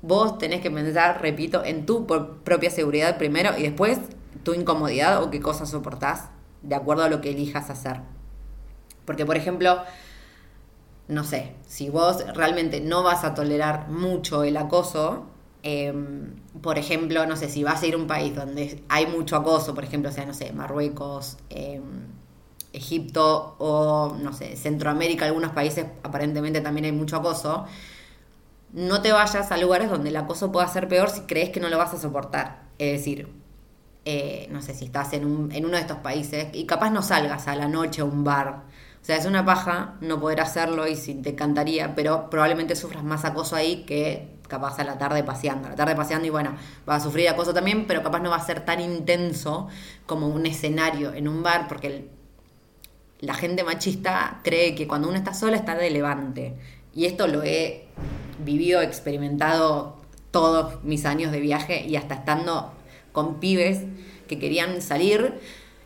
Vos 0.00 0.38
tenés 0.38 0.60
que 0.60 0.70
pensar, 0.70 1.22
repito, 1.22 1.64
en 1.64 1.86
tu 1.86 2.06
propia 2.06 2.70
seguridad 2.70 3.18
primero 3.18 3.56
y 3.56 3.62
después 3.62 3.98
tu 4.42 4.54
incomodidad 4.54 5.22
o 5.22 5.30
qué 5.30 5.40
cosas 5.40 5.70
soportás 5.70 6.30
de 6.62 6.74
acuerdo 6.74 7.04
a 7.04 7.08
lo 7.08 7.20
que 7.20 7.30
elijas 7.30 7.70
hacer. 7.70 8.00
Porque, 9.04 9.26
por 9.26 9.36
ejemplo, 9.36 9.82
no 11.08 11.24
sé, 11.24 11.54
si 11.66 11.90
vos 11.90 12.24
realmente 12.34 12.80
no 12.80 13.02
vas 13.02 13.24
a 13.24 13.34
tolerar 13.34 13.88
mucho 13.88 14.44
el 14.44 14.56
acoso, 14.56 15.26
em, 15.62 16.34
por 16.60 16.78
ejemplo, 16.78 17.26
no 17.26 17.36
sé, 17.36 17.48
si 17.48 17.64
vas 17.64 17.82
a 17.82 17.86
ir 17.86 17.94
a 17.94 17.96
un 17.98 18.06
país 18.06 18.34
donde 18.34 18.82
hay 18.88 19.06
mucho 19.06 19.36
acoso, 19.36 19.74
por 19.74 19.84
ejemplo, 19.84 20.10
o 20.10 20.12
sea, 20.12 20.26
no 20.26 20.34
sé, 20.34 20.52
Marruecos, 20.52 21.38
em, 21.50 21.82
Egipto 22.72 23.56
o, 23.58 24.16
no 24.20 24.32
sé, 24.32 24.56
Centroamérica, 24.56 25.26
algunos 25.26 25.52
países 25.52 25.86
aparentemente 26.02 26.60
también 26.60 26.86
hay 26.86 26.92
mucho 26.92 27.16
acoso, 27.16 27.66
no 28.72 29.02
te 29.02 29.12
vayas 29.12 29.52
a 29.52 29.56
lugares 29.58 29.90
donde 29.90 30.08
el 30.08 30.16
acoso 30.16 30.50
pueda 30.50 30.66
ser 30.68 30.88
peor 30.88 31.10
si 31.10 31.22
crees 31.22 31.50
que 31.50 31.60
no 31.60 31.68
lo 31.68 31.78
vas 31.78 31.92
a 31.94 31.98
soportar. 31.98 32.62
Es 32.78 32.92
decir, 32.92 33.28
eh, 34.04 34.48
no 34.50 34.62
sé 34.62 34.74
si 34.74 34.86
estás 34.86 35.12
en, 35.12 35.26
un, 35.26 35.52
en 35.52 35.64
uno 35.64 35.76
de 35.76 35.82
estos 35.82 35.98
países 35.98 36.48
y 36.52 36.66
capaz 36.66 36.90
no 36.90 37.02
salgas 37.02 37.48
a 37.48 37.54
la 37.54 37.68
noche 37.68 38.00
a 38.00 38.04
un 38.04 38.24
bar 38.24 38.62
o 39.02 39.04
sea, 39.04 39.16
es 39.16 39.26
una 39.26 39.44
paja 39.44 39.94
no 40.00 40.20
poder 40.20 40.40
hacerlo 40.40 40.86
y 40.86 40.94
si 40.94 41.14
te 41.14 41.30
encantaría, 41.30 41.96
pero 41.96 42.30
probablemente 42.30 42.76
sufras 42.76 43.02
más 43.02 43.24
acoso 43.24 43.56
ahí 43.56 43.82
que 43.84 44.28
capaz 44.46 44.78
a 44.78 44.84
la 44.84 44.96
tarde 44.96 45.24
paseando. 45.24 45.66
A 45.66 45.70
la 45.70 45.76
tarde 45.76 45.96
paseando 45.96 46.28
y 46.28 46.30
bueno, 46.30 46.54
vas 46.86 47.02
a 47.02 47.04
sufrir 47.06 47.28
acoso 47.28 47.52
también, 47.52 47.86
pero 47.88 48.04
capaz 48.04 48.20
no 48.20 48.30
va 48.30 48.36
a 48.36 48.46
ser 48.46 48.64
tan 48.64 48.80
intenso 48.80 49.66
como 50.06 50.28
un 50.28 50.46
escenario 50.46 51.12
en 51.14 51.26
un 51.26 51.42
bar, 51.42 51.66
porque 51.66 52.10
la 53.18 53.34
gente 53.34 53.64
machista 53.64 54.40
cree 54.44 54.76
que 54.76 54.86
cuando 54.86 55.08
uno 55.08 55.16
está 55.16 55.34
sola 55.34 55.56
está 55.56 55.74
de 55.74 55.90
levante. 55.90 56.54
Y 56.94 57.06
esto 57.06 57.26
lo 57.26 57.42
he 57.42 57.88
vivido, 58.38 58.82
experimentado 58.82 59.96
todos 60.30 60.84
mis 60.84 61.06
años 61.06 61.32
de 61.32 61.40
viaje 61.40 61.84
y 61.88 61.96
hasta 61.96 62.14
estando 62.14 62.72
con 63.10 63.40
pibes 63.40 63.80
que 64.28 64.38
querían 64.38 64.80
salir 64.80 65.40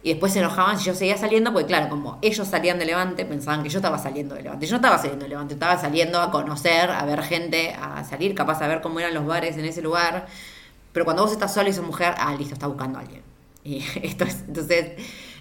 y 0.06 0.10
después 0.10 0.32
se 0.32 0.38
enojaban 0.38 0.78
si 0.78 0.84
yo 0.84 0.94
seguía 0.94 1.16
saliendo, 1.16 1.52
porque 1.52 1.66
claro, 1.66 1.88
como 1.88 2.18
ellos 2.22 2.46
salían 2.46 2.78
de 2.78 2.84
Levante, 2.84 3.24
pensaban 3.24 3.64
que 3.64 3.68
yo 3.68 3.80
estaba 3.80 3.98
saliendo 3.98 4.36
de 4.36 4.44
Levante. 4.44 4.64
Yo 4.64 4.70
no 4.70 4.76
estaba 4.76 4.98
saliendo 4.98 5.24
de 5.24 5.30
Levante, 5.30 5.54
estaba 5.54 5.76
saliendo 5.78 6.20
a 6.20 6.30
conocer, 6.30 6.90
a 6.90 7.04
ver 7.04 7.24
gente, 7.24 7.74
a 7.74 8.04
salir, 8.04 8.32
capaz 8.32 8.62
a 8.62 8.68
ver 8.68 8.82
cómo 8.82 9.00
eran 9.00 9.14
los 9.14 9.26
bares 9.26 9.58
en 9.58 9.64
ese 9.64 9.82
lugar. 9.82 10.28
Pero 10.92 11.04
cuando 11.04 11.24
vos 11.24 11.32
estás 11.32 11.52
sola 11.52 11.70
y 11.70 11.72
sos 11.72 11.84
mujer, 11.84 12.14
ah, 12.18 12.36
listo, 12.38 12.54
está 12.54 12.68
buscando 12.68 13.00
a 13.00 13.02
alguien. 13.02 13.22
Y 13.64 13.78
esto 14.04 14.22
es, 14.22 14.44
entonces 14.46 14.92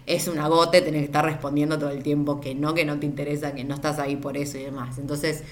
es 0.07 0.27
un 0.27 0.39
agote 0.39 0.81
tener 0.81 1.01
que 1.01 1.05
estar 1.05 1.23
respondiendo 1.23 1.77
todo 1.77 1.91
el 1.91 2.01
tiempo 2.01 2.41
que 2.41 2.55
no, 2.55 2.73
que 2.73 2.85
no 2.85 2.97
te 2.97 3.05
interesa, 3.05 3.53
que 3.53 3.63
no 3.65 3.75
estás 3.75 3.99
ahí 3.99 4.15
por 4.15 4.35
eso 4.35 4.57
y 4.57 4.63
demás. 4.63 4.97
Entonces, 4.97 5.43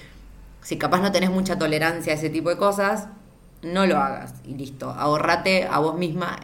si 0.64 0.80
capaz 0.80 1.02
no 1.02 1.12
tenés 1.12 1.30
mucha 1.30 1.60
tolerancia 1.60 2.14
a 2.14 2.16
ese 2.16 2.32
tipo 2.32 2.50
de 2.50 2.58
cosas, 2.58 3.10
no 3.62 3.86
lo 3.86 4.00
hagas 4.00 4.34
y 4.44 4.56
listo. 4.56 4.90
Ahorrate 4.90 5.68
a 5.68 5.78
vos 5.78 6.00
misma 6.00 6.40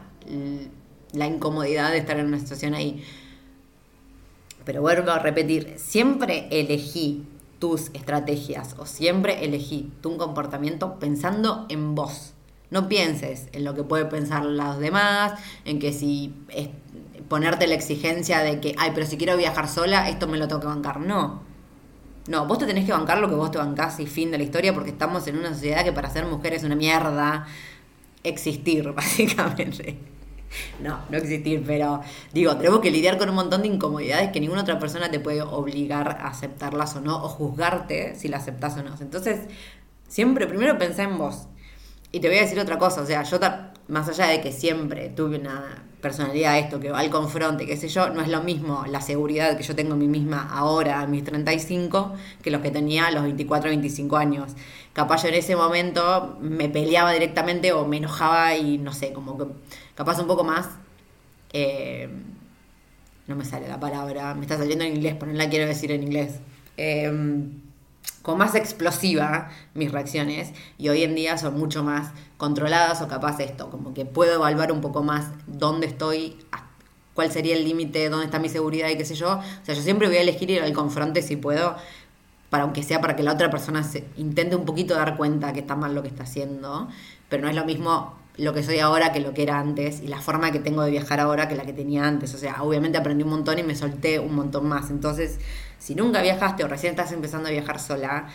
la 1.13 1.27
incomodidad 1.27 1.91
de 1.91 1.97
estar 1.97 2.19
en 2.19 2.27
una 2.27 2.39
situación 2.39 2.73
ahí. 2.73 3.03
Pero 4.65 4.81
vuelvo 4.81 5.11
a 5.11 5.19
repetir, 5.19 5.73
siempre 5.77 6.47
elegí 6.51 7.25
tus 7.59 7.89
estrategias 7.93 8.75
o 8.77 8.85
siempre 8.85 9.43
elegí 9.45 9.91
tu 10.01 10.17
comportamiento 10.17 10.99
pensando 10.99 11.65
en 11.69 11.95
vos. 11.95 12.33
No 12.71 12.87
pienses 12.87 13.47
en 13.51 13.63
lo 13.63 13.73
que 13.73 13.83
pueden 13.83 14.09
pensar 14.09 14.45
los 14.45 14.79
demás, 14.79 15.33
en 15.65 15.79
que 15.79 15.91
si 15.91 16.33
ponerte 17.27 17.67
la 17.67 17.75
exigencia 17.75 18.39
de 18.39 18.59
que, 18.59 18.75
ay, 18.77 18.91
pero 18.93 19.05
si 19.07 19.17
quiero 19.17 19.35
viajar 19.37 19.67
sola, 19.67 20.09
esto 20.09 20.27
me 20.27 20.37
lo 20.37 20.47
tengo 20.47 20.61
que 20.61 20.67
bancar. 20.67 20.99
No. 20.99 21.41
No, 22.27 22.45
vos 22.45 22.59
te 22.59 22.67
tenés 22.67 22.85
que 22.85 22.91
bancar 22.91 23.17
lo 23.17 23.27
que 23.27 23.35
vos 23.35 23.49
te 23.49 23.57
bancás 23.57 23.99
y 23.99 24.05
fin 24.05 24.29
de 24.29 24.37
la 24.37 24.43
historia 24.43 24.73
porque 24.73 24.91
estamos 24.91 25.25
en 25.27 25.37
una 25.37 25.49
sociedad 25.49 25.83
que 25.83 25.91
para 25.91 26.11
ser 26.11 26.25
mujer 26.25 26.53
es 26.53 26.63
una 26.63 26.75
mierda 26.75 27.47
existir, 28.23 28.91
básicamente. 28.95 29.97
no, 30.79 30.99
no 31.09 31.17
existir, 31.17 31.63
pero 31.65 32.01
digo, 32.33 32.55
tenemos 32.57 32.79
que 32.79 32.91
lidiar 32.91 33.17
con 33.17 33.29
un 33.29 33.35
montón 33.35 33.61
de 33.61 33.67
incomodidades 33.67 34.31
que 34.31 34.39
ninguna 34.39 34.61
otra 34.61 34.79
persona 34.79 35.11
te 35.11 35.19
puede 35.19 35.41
obligar 35.41 36.17
a 36.21 36.27
aceptarlas 36.27 36.95
o 36.95 37.01
no, 37.01 37.23
o 37.23 37.27
juzgarte 37.29 38.15
si 38.15 38.27
las 38.27 38.43
aceptas 38.43 38.77
o 38.77 38.83
no. 38.83 38.95
Entonces, 38.99 39.41
siempre 40.07 40.47
primero 40.47 40.77
pensé 40.77 41.03
en 41.03 41.17
vos. 41.17 41.47
Y 42.11 42.19
te 42.21 42.27
voy 42.27 42.37
a 42.37 42.41
decir 42.41 42.59
otra 42.59 42.79
cosa, 42.79 43.01
o 43.01 43.05
sea, 43.05 43.21
yo 43.23 43.39
más 43.89 44.07
allá 44.07 44.27
de 44.27 44.41
que 44.41 44.51
siempre 44.51 45.09
tuve 45.09 45.37
una 45.39 45.83
personalidad 46.01 46.57
esto, 46.57 46.79
que 46.79 46.91
va 46.91 46.99
al 46.99 47.09
confronte, 47.09 47.65
qué 47.65 47.75
sé 47.75 47.89
yo, 47.89 48.09
no 48.09 48.21
es 48.21 48.29
lo 48.29 48.41
mismo 48.41 48.85
la 48.87 49.01
seguridad 49.01 49.57
que 49.57 49.63
yo 49.63 49.75
tengo 49.75 49.93
en 49.93 49.99
mí 49.99 50.07
misma 50.07 50.47
ahora, 50.49 51.01
a 51.01 51.07
mis 51.07 51.23
35, 51.23 52.13
que 52.41 52.51
los 52.51 52.61
que 52.61 52.71
tenía 52.71 53.07
a 53.07 53.11
los 53.11 53.23
24, 53.23 53.69
25 53.69 54.17
años. 54.17 54.53
Capaz 54.93 55.23
yo 55.23 55.29
en 55.29 55.35
ese 55.35 55.55
momento 55.55 56.37
me 56.39 56.69
peleaba 56.69 57.11
directamente 57.11 57.73
o 57.73 57.85
me 57.85 57.97
enojaba 57.97 58.55
y 58.55 58.77
no 58.77 58.93
sé, 58.93 59.11
como 59.11 59.37
que 59.37 59.45
capaz 59.95 60.19
un 60.19 60.27
poco 60.27 60.43
más, 60.43 60.69
eh, 61.51 62.09
no 63.27 63.35
me 63.35 63.45
sale 63.45 63.67
la 63.67 63.79
palabra, 63.79 64.33
me 64.35 64.41
está 64.41 64.57
saliendo 64.57 64.85
en 64.85 64.95
inglés, 64.95 65.15
pero 65.19 65.31
no 65.31 65.37
la 65.37 65.49
quiero 65.49 65.67
decir 65.67 65.91
en 65.91 66.03
inglés, 66.03 66.39
em, 66.77 67.68
más 68.35 68.55
explosiva 68.55 69.49
mis 69.73 69.91
reacciones 69.91 70.53
y 70.77 70.89
hoy 70.89 71.03
en 71.03 71.15
día 71.15 71.37
son 71.37 71.57
mucho 71.57 71.83
más 71.83 72.11
controladas 72.37 73.01
o 73.01 73.07
capaz 73.07 73.39
esto, 73.39 73.69
como 73.69 73.93
que 73.93 74.05
puedo 74.05 74.35
evaluar 74.35 74.71
un 74.71 74.81
poco 74.81 75.03
más 75.03 75.27
dónde 75.47 75.87
estoy, 75.87 76.37
cuál 77.13 77.31
sería 77.31 77.55
el 77.55 77.63
límite, 77.63 78.09
dónde 78.09 78.25
está 78.25 78.39
mi 78.39 78.49
seguridad 78.49 78.89
y 78.89 78.97
qué 78.97 79.05
sé 79.05 79.15
yo. 79.15 79.39
O 79.39 79.65
sea, 79.65 79.75
yo 79.75 79.81
siempre 79.81 80.07
voy 80.07 80.17
a 80.17 80.21
elegir 80.21 80.49
ir 80.49 80.61
al 80.61 80.73
confronte 80.73 81.21
si 81.21 81.35
puedo, 81.35 81.75
para 82.49 82.63
aunque 82.63 82.83
sea 82.83 83.01
para 83.01 83.15
que 83.15 83.23
la 83.23 83.33
otra 83.33 83.49
persona 83.49 83.83
se 83.83 84.05
intente 84.17 84.55
un 84.55 84.65
poquito 84.65 84.95
dar 84.95 85.17
cuenta 85.17 85.53
que 85.53 85.59
está 85.59 85.75
mal 85.75 85.93
lo 85.95 86.01
que 86.01 86.07
está 86.07 86.23
haciendo, 86.23 86.87
pero 87.27 87.43
no 87.43 87.49
es 87.49 87.55
lo 87.55 87.65
mismo 87.65 88.19
lo 88.39 88.53
que 88.53 88.63
soy 88.63 88.79
ahora 88.79 89.11
que 89.11 89.19
lo 89.19 89.33
que 89.33 89.43
era 89.43 89.59
antes 89.59 90.01
y 90.01 90.07
la 90.07 90.21
forma 90.21 90.51
que 90.51 90.59
tengo 90.59 90.81
de 90.83 90.91
viajar 90.91 91.19
ahora 91.19 91.47
que 91.47 91.55
la 91.55 91.65
que 91.65 91.73
tenía 91.73 92.05
antes. 92.07 92.33
O 92.33 92.37
sea, 92.37 92.63
obviamente 92.63 92.97
aprendí 92.97 93.23
un 93.23 93.31
montón 93.31 93.59
y 93.59 93.63
me 93.63 93.75
solté 93.75 94.19
un 94.19 94.33
montón 94.33 94.67
más. 94.67 94.89
Entonces, 94.89 95.39
si 95.79 95.95
nunca 95.95 96.21
viajaste 96.21 96.63
o 96.63 96.67
recién 96.67 96.91
estás 96.91 97.11
empezando 97.11 97.47
a 97.47 97.51
viajar 97.51 97.79
sola, 97.79 98.27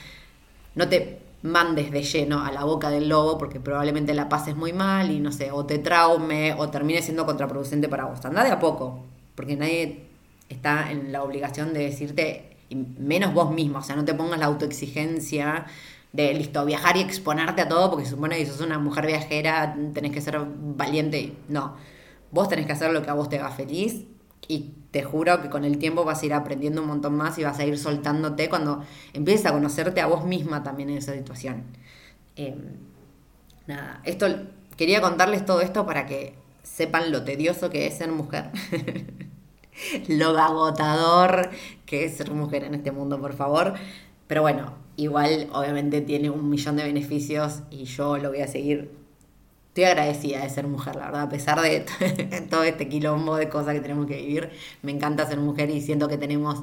no 0.75 0.89
te 0.89 1.21
mandes 1.43 1.91
de 1.91 2.03
lleno 2.03 2.43
a 2.43 2.51
la 2.51 2.65
boca 2.65 2.89
del 2.91 3.09
lobo 3.09 3.37
porque 3.37 3.61
probablemente 3.61 4.15
la 4.15 4.29
pases 4.31 4.57
muy 4.57 4.73
mal 4.73 5.11
y 5.11 5.21
no 5.21 5.31
sé, 5.31 5.53
o 5.53 5.67
te 5.67 5.79
traume 5.79 6.55
o 6.55 6.71
termine 6.71 7.03
siendo 7.03 7.27
contraproducente 7.27 7.89
para 7.89 8.07
vos. 8.07 8.25
Anda 8.25 8.43
de 8.43 8.51
a 8.51 8.59
poco, 8.59 9.05
porque 9.35 9.57
nadie 9.57 10.07
está 10.49 10.91
en 10.91 11.13
la 11.13 11.23
obligación 11.23 11.75
de 11.75 11.81
decirte, 11.81 12.57
menos 12.99 13.35
vos 13.35 13.53
mismo, 13.53 13.79
o 13.79 13.83
sea, 13.83 13.95
no 13.95 14.05
te 14.05 14.15
pongas 14.15 14.39
la 14.39 14.47
autoexigencia 14.47 15.67
de 16.13 16.33
listo, 16.33 16.65
viajar 16.65 16.97
y 16.97 17.01
exponerte 17.01 17.63
a 17.63 17.69
todo, 17.69 17.91
porque 17.91 18.07
supone 18.07 18.39
que 18.39 18.47
sos 18.47 18.61
una 18.61 18.79
mujer 18.79 19.07
viajera, 19.07 19.77
tenés 19.93 20.13
que 20.13 20.21
ser 20.21 20.41
valiente. 20.41 21.35
No, 21.49 21.77
vos 22.31 22.49
tenés 22.49 22.67
que 22.67 22.73
hacer 22.73 22.93
lo 22.93 23.03
que 23.03 23.11
a 23.11 23.15
vos 23.15 23.29
te 23.29 23.39
haga 23.39 23.51
feliz 23.51 24.05
y 24.49 24.73
te 24.91 25.03
juro 25.03 25.41
que 25.43 25.51
con 25.51 25.65
el 25.65 25.79
tiempo 25.79 26.05
vas 26.05 26.23
a 26.23 26.27
ir 26.27 26.35
aprendiendo 26.35 26.83
un 26.83 26.89
montón 26.89 27.17
más 27.17 27.39
y 27.39 27.45
vas 27.45 27.59
a 27.59 27.65
ir 27.65 27.79
soltándote 27.79 28.49
cuando 28.49 28.85
empieces 29.13 29.47
a 29.47 29.53
conocerte 29.53 30.01
a 30.01 30.07
vos 30.07 30.25
misma 30.25 30.63
también 30.63 30.91
en 30.91 30.99
esa 30.99 31.15
situación. 31.15 31.65
Em, 32.37 32.57
nada, 33.67 34.01
esto 34.05 34.27
quería 34.77 35.01
contarles 35.01 35.45
todo 35.45 35.61
esto 35.61 35.87
para 35.87 36.07
que 36.07 36.35
sepan 36.63 37.13
lo 37.13 37.25
tedioso 37.25 37.71
que 37.71 37.87
es 37.87 37.95
ser 37.95 38.11
mujer. 38.13 38.51
lo 40.09 40.39
agotador 40.39 41.51
que 41.87 42.05
es 42.05 42.17
ser 42.17 42.31
mujer 42.31 42.65
en 42.65 42.75
este 42.75 42.93
mundo, 42.93 43.21
por 43.21 43.35
favor. 43.35 43.75
Pero 44.27 44.43
bueno, 44.43 44.75
igual 44.97 45.49
obviamente 45.53 46.01
tiene 46.01 46.31
un 46.31 46.49
millón 46.49 46.77
de 46.77 46.85
beneficios 46.85 47.63
y 47.71 47.85
yo 47.85 48.19
lo 48.19 48.31
voy 48.31 48.41
a 48.41 48.49
seguir 48.49 49.04
estoy 49.75 49.85
agradecida 49.87 50.39
de 50.39 50.51
ser 50.51 50.69
mujer, 50.69 50.95
la 50.95 51.07
verdad, 51.07 51.23
a 51.23 51.29
pesar 51.29 51.61
de 51.61 51.81
todo 52.51 52.63
este 52.63 52.89
quilombo 52.89 53.35
de 53.35 53.49
cosas 53.49 53.75
que 53.75 53.81
tenemos 53.81 54.07
que 54.07 54.19
vivir. 54.19 54.53
Me 54.83 54.93
encanta 54.93 55.27
ser 55.27 55.41
mujer 55.41 55.69
y 55.69 55.81
siento 55.81 56.07
que 56.07 56.17
tenemos 56.17 56.61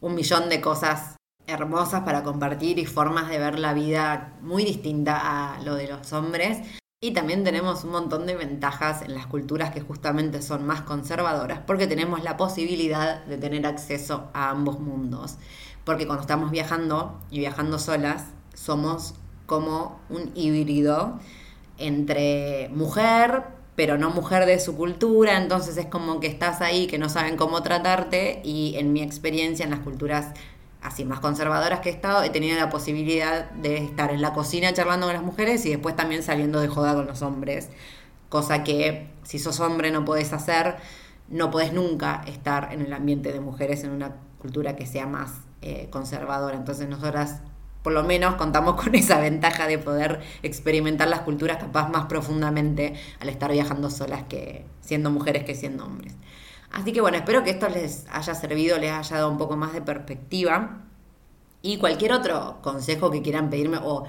un 0.00 0.14
millón 0.14 0.48
de 0.48 0.58
cosas 0.62 1.16
hermosas 1.46 2.02
para 2.02 2.22
compartir 2.22 2.78
y 2.78 2.86
formas 2.86 3.28
de 3.28 3.38
ver 3.38 3.58
la 3.58 3.74
vida 3.74 4.38
muy 4.40 4.64
distinta 4.64 5.20
a 5.20 5.62
lo 5.64 5.74
de 5.74 5.88
los 5.88 6.14
hombres. 6.14 6.66
Y 7.02 7.12
también 7.12 7.44
tenemos 7.44 7.84
un 7.84 7.90
montón 7.90 8.24
de 8.24 8.36
ventajas 8.36 9.02
en 9.02 9.12
las 9.12 9.26
culturas 9.26 9.70
que 9.70 9.82
justamente 9.82 10.40
son 10.40 10.66
más 10.66 10.80
conservadoras, 10.80 11.58
porque 11.66 11.86
tenemos 11.86 12.24
la 12.24 12.38
posibilidad 12.38 13.22
de 13.26 13.36
tener 13.36 13.66
acceso 13.66 14.30
a 14.32 14.48
ambos 14.48 14.80
mundos. 14.80 15.36
Porque 15.84 16.06
cuando 16.06 16.22
estamos 16.22 16.50
viajando 16.50 17.20
y 17.30 17.40
viajando 17.40 17.78
solas, 17.78 18.28
somos 18.54 19.12
como 19.44 20.00
un 20.08 20.32
híbrido 20.34 21.20
entre 21.80 22.68
mujer, 22.72 23.44
pero 23.76 23.98
no 23.98 24.10
mujer 24.10 24.46
de 24.46 24.60
su 24.60 24.76
cultura, 24.76 25.36
entonces 25.38 25.76
es 25.76 25.86
como 25.86 26.20
que 26.20 26.26
estás 26.26 26.60
ahí, 26.60 26.86
que 26.86 26.98
no 26.98 27.08
saben 27.08 27.36
cómo 27.36 27.62
tratarte, 27.62 28.40
y 28.44 28.74
en 28.76 28.92
mi 28.92 29.02
experiencia 29.02 29.64
en 29.64 29.70
las 29.70 29.80
culturas 29.80 30.34
así 30.82 31.04
más 31.04 31.20
conservadoras 31.20 31.80
que 31.80 31.90
he 31.90 31.92
estado, 31.92 32.22
he 32.22 32.30
tenido 32.30 32.56
la 32.58 32.70
posibilidad 32.70 33.50
de 33.50 33.78
estar 33.78 34.10
en 34.10 34.22
la 34.22 34.32
cocina 34.32 34.72
charlando 34.72 35.06
con 35.06 35.14
las 35.14 35.22
mujeres 35.22 35.64
y 35.66 35.70
después 35.70 35.94
también 35.96 36.22
saliendo 36.22 36.60
de 36.60 36.68
joda 36.68 36.94
con 36.94 37.06
los 37.06 37.22
hombres. 37.22 37.68
Cosa 38.28 38.64
que 38.64 39.08
si 39.24 39.38
sos 39.38 39.60
hombre 39.60 39.90
no 39.90 40.04
podés 40.04 40.32
hacer, 40.32 40.76
no 41.28 41.50
podés 41.50 41.72
nunca 41.72 42.22
estar 42.26 42.72
en 42.72 42.80
el 42.82 42.92
ambiente 42.92 43.32
de 43.32 43.40
mujeres 43.40 43.84
en 43.84 43.90
una 43.90 44.16
cultura 44.38 44.76
que 44.76 44.86
sea 44.86 45.06
más 45.06 45.32
eh, 45.62 45.88
conservadora. 45.90 46.56
Entonces 46.56 46.88
nosotras 46.88 47.42
por 47.82 47.92
lo 47.92 48.02
menos 48.02 48.34
contamos 48.34 48.74
con 48.82 48.94
esa 48.94 49.20
ventaja 49.20 49.66
de 49.66 49.78
poder 49.78 50.20
experimentar 50.42 51.08
las 51.08 51.20
culturas 51.20 51.58
capaz 51.58 51.88
más 51.88 52.06
profundamente 52.06 52.94
al 53.20 53.28
estar 53.28 53.50
viajando 53.52 53.90
solas 53.90 54.24
que 54.28 54.64
siendo 54.80 55.10
mujeres 55.10 55.44
que 55.44 55.54
siendo 55.54 55.84
hombres. 55.84 56.14
Así 56.70 56.92
que 56.92 57.00
bueno, 57.00 57.16
espero 57.16 57.42
que 57.42 57.50
esto 57.50 57.68
les 57.68 58.06
haya 58.10 58.34
servido, 58.34 58.78
les 58.78 58.92
haya 58.92 59.16
dado 59.16 59.30
un 59.30 59.38
poco 59.38 59.56
más 59.56 59.72
de 59.72 59.82
perspectiva. 59.82 60.82
Y 61.62 61.78
cualquier 61.78 62.12
otro 62.12 62.58
consejo 62.62 63.10
que 63.10 63.22
quieran 63.22 63.50
pedirme 63.50 63.78
o 63.82 64.04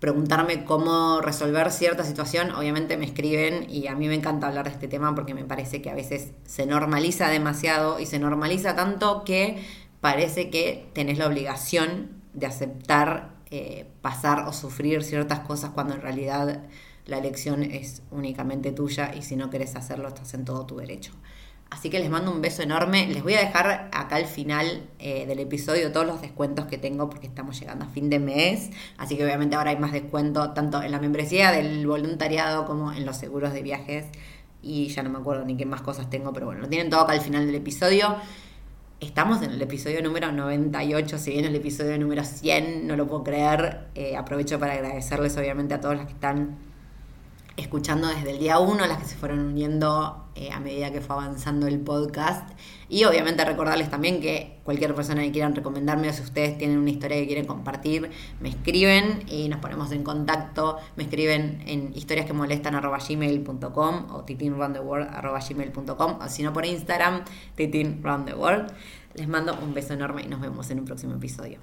preguntarme 0.00 0.64
cómo 0.64 1.20
resolver 1.20 1.70
cierta 1.70 2.04
situación, 2.04 2.52
obviamente 2.52 2.96
me 2.96 3.04
escriben 3.04 3.68
y 3.68 3.88
a 3.88 3.94
mí 3.94 4.08
me 4.08 4.14
encanta 4.14 4.46
hablar 4.46 4.64
de 4.64 4.70
este 4.70 4.88
tema 4.88 5.14
porque 5.14 5.34
me 5.34 5.44
parece 5.44 5.82
que 5.82 5.90
a 5.90 5.94
veces 5.94 6.32
se 6.44 6.66
normaliza 6.66 7.28
demasiado 7.28 7.98
y 8.00 8.06
se 8.06 8.18
normaliza 8.18 8.76
tanto 8.76 9.24
que 9.24 9.62
parece 10.00 10.50
que 10.50 10.88
tenés 10.94 11.18
la 11.18 11.26
obligación 11.26 12.17
de 12.38 12.46
aceptar 12.46 13.38
eh, 13.50 13.86
pasar 14.02 14.46
o 14.46 14.52
sufrir 14.52 15.02
ciertas 15.02 15.40
cosas 15.40 15.70
cuando 15.70 15.94
en 15.94 16.02
realidad 16.02 16.64
la 17.06 17.16
elección 17.16 17.62
es 17.62 18.02
únicamente 18.10 18.72
tuya 18.72 19.14
y 19.14 19.22
si 19.22 19.36
no 19.36 19.48
querés 19.48 19.74
hacerlo 19.74 20.08
estás 20.08 20.34
en 20.34 20.44
todo 20.44 20.66
tu 20.66 20.76
derecho. 20.76 21.12
Así 21.70 21.88
que 21.88 21.98
les 21.98 22.10
mando 22.10 22.30
un 22.30 22.42
beso 22.42 22.62
enorme. 22.62 23.06
Les 23.06 23.22
voy 23.22 23.34
a 23.34 23.40
dejar 23.40 23.88
acá 23.92 24.16
al 24.16 24.26
final 24.26 24.86
eh, 24.98 25.24
del 25.26 25.38
episodio 25.38 25.92
todos 25.92 26.06
los 26.06 26.20
descuentos 26.20 26.66
que 26.66 26.76
tengo 26.76 27.08
porque 27.08 27.26
estamos 27.26 27.58
llegando 27.58 27.86
a 27.86 27.88
fin 27.88 28.10
de 28.10 28.18
mes. 28.18 28.70
Así 28.98 29.16
que 29.16 29.24
obviamente 29.24 29.56
ahora 29.56 29.70
hay 29.70 29.78
más 29.78 29.92
descuento 29.92 30.50
tanto 30.52 30.82
en 30.82 30.92
la 30.92 31.00
membresía 31.00 31.50
del 31.50 31.86
voluntariado 31.86 32.66
como 32.66 32.92
en 32.92 33.06
los 33.06 33.16
seguros 33.16 33.54
de 33.54 33.62
viajes. 33.62 34.04
Y 34.62 34.88
ya 34.88 35.02
no 35.02 35.08
me 35.08 35.18
acuerdo 35.18 35.46
ni 35.46 35.56
qué 35.56 35.64
más 35.64 35.80
cosas 35.80 36.10
tengo, 36.10 36.34
pero 36.34 36.46
bueno, 36.46 36.60
lo 36.60 36.68
tienen 36.68 36.90
todo 36.90 37.00
acá 37.00 37.12
al 37.12 37.22
final 37.22 37.46
del 37.46 37.54
episodio. 37.54 38.16
Estamos 39.00 39.42
en 39.42 39.52
el 39.52 39.62
episodio 39.62 40.02
número 40.02 40.32
98, 40.32 41.18
si 41.18 41.30
bien 41.30 41.44
el 41.44 41.54
episodio 41.54 41.96
número 42.00 42.24
100, 42.24 42.84
no 42.84 42.96
lo 42.96 43.06
puedo 43.06 43.22
creer. 43.22 43.86
Eh, 43.94 44.16
aprovecho 44.16 44.58
para 44.58 44.72
agradecerles 44.72 45.36
obviamente 45.36 45.72
a 45.74 45.80
todos 45.80 45.98
los 45.98 46.06
que 46.06 46.14
están 46.14 46.56
escuchando 47.58 48.06
desde 48.08 48.30
el 48.30 48.38
día 48.38 48.58
1, 48.58 48.86
las 48.86 48.98
que 48.98 49.04
se 49.04 49.16
fueron 49.16 49.40
uniendo 49.40 50.30
eh, 50.36 50.50
a 50.52 50.60
medida 50.60 50.92
que 50.92 51.00
fue 51.00 51.16
avanzando 51.16 51.66
el 51.66 51.80
podcast. 51.80 52.48
Y 52.88 53.04
obviamente 53.04 53.44
recordarles 53.44 53.90
también 53.90 54.20
que 54.20 54.60
cualquier 54.62 54.94
persona 54.94 55.22
que 55.22 55.32
quieran 55.32 55.54
recomendarme 55.54 56.08
o 56.08 56.12
si 56.12 56.22
ustedes 56.22 56.56
tienen 56.56 56.78
una 56.78 56.90
historia 56.90 57.16
que 57.18 57.26
quieren 57.26 57.46
compartir, 57.46 58.10
me 58.40 58.48
escriben 58.48 59.24
y 59.26 59.48
nos 59.48 59.58
ponemos 59.58 59.90
en 59.92 60.04
contacto. 60.04 60.78
Me 60.96 61.02
escriben 61.02 61.62
en 61.66 61.92
historias 61.94 62.26
que 62.26 62.32
molestan 62.32 62.80
gmail.com 62.80 64.06
o 64.10 64.24
titinroundtheworld.gmail.com 64.24 66.18
o 66.20 66.28
si 66.28 66.42
no 66.44 66.52
por 66.52 66.64
Instagram, 66.64 67.24
titinroundtheworld. 67.56 68.72
Les 69.14 69.26
mando 69.26 69.58
un 69.60 69.74
beso 69.74 69.94
enorme 69.94 70.22
y 70.22 70.28
nos 70.28 70.40
vemos 70.40 70.70
en 70.70 70.78
un 70.78 70.84
próximo 70.84 71.14
episodio. 71.16 71.58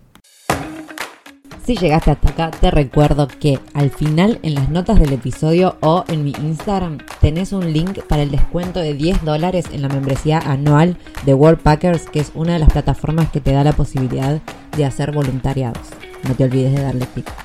Si 1.66 1.76
llegaste 1.76 2.12
hasta 2.12 2.30
acá, 2.30 2.52
te 2.52 2.70
recuerdo 2.70 3.28
que 3.28 3.60
al 3.74 3.90
final 3.90 4.38
en 4.44 4.54
las 4.54 4.70
notas 4.70 5.00
del 5.00 5.14
episodio 5.14 5.78
o 5.82 6.06
en 6.08 6.24
mi 6.24 6.32
Instagram 6.40 7.00
tenés 7.22 7.54
un 7.54 7.74
link 7.74 8.04
para 8.08 8.22
el 8.22 8.30
descuento 8.30 8.82
de 8.82 8.94
10 8.94 9.26
dólares 9.26 9.66
en 9.72 9.82
la 9.82 9.90
membresía 9.90 10.38
anual 10.38 10.96
de 11.26 11.34
World 11.34 11.62
Packers, 11.62 12.08
que 12.08 12.20
es 12.20 12.32
una 12.36 12.54
de 12.54 12.60
las 12.60 12.72
plataformas 12.72 13.32
que 13.32 13.42
te 13.42 13.52
da 13.52 13.64
la 13.64 13.74
posibilidad 13.74 14.40
de 14.78 14.86
hacer 14.86 15.12
voluntariados. 15.12 15.88
No 16.28 16.36
te 16.36 16.44
olvides 16.44 16.76
de 16.76 16.84
darle 16.84 17.08
clic. 17.08 17.45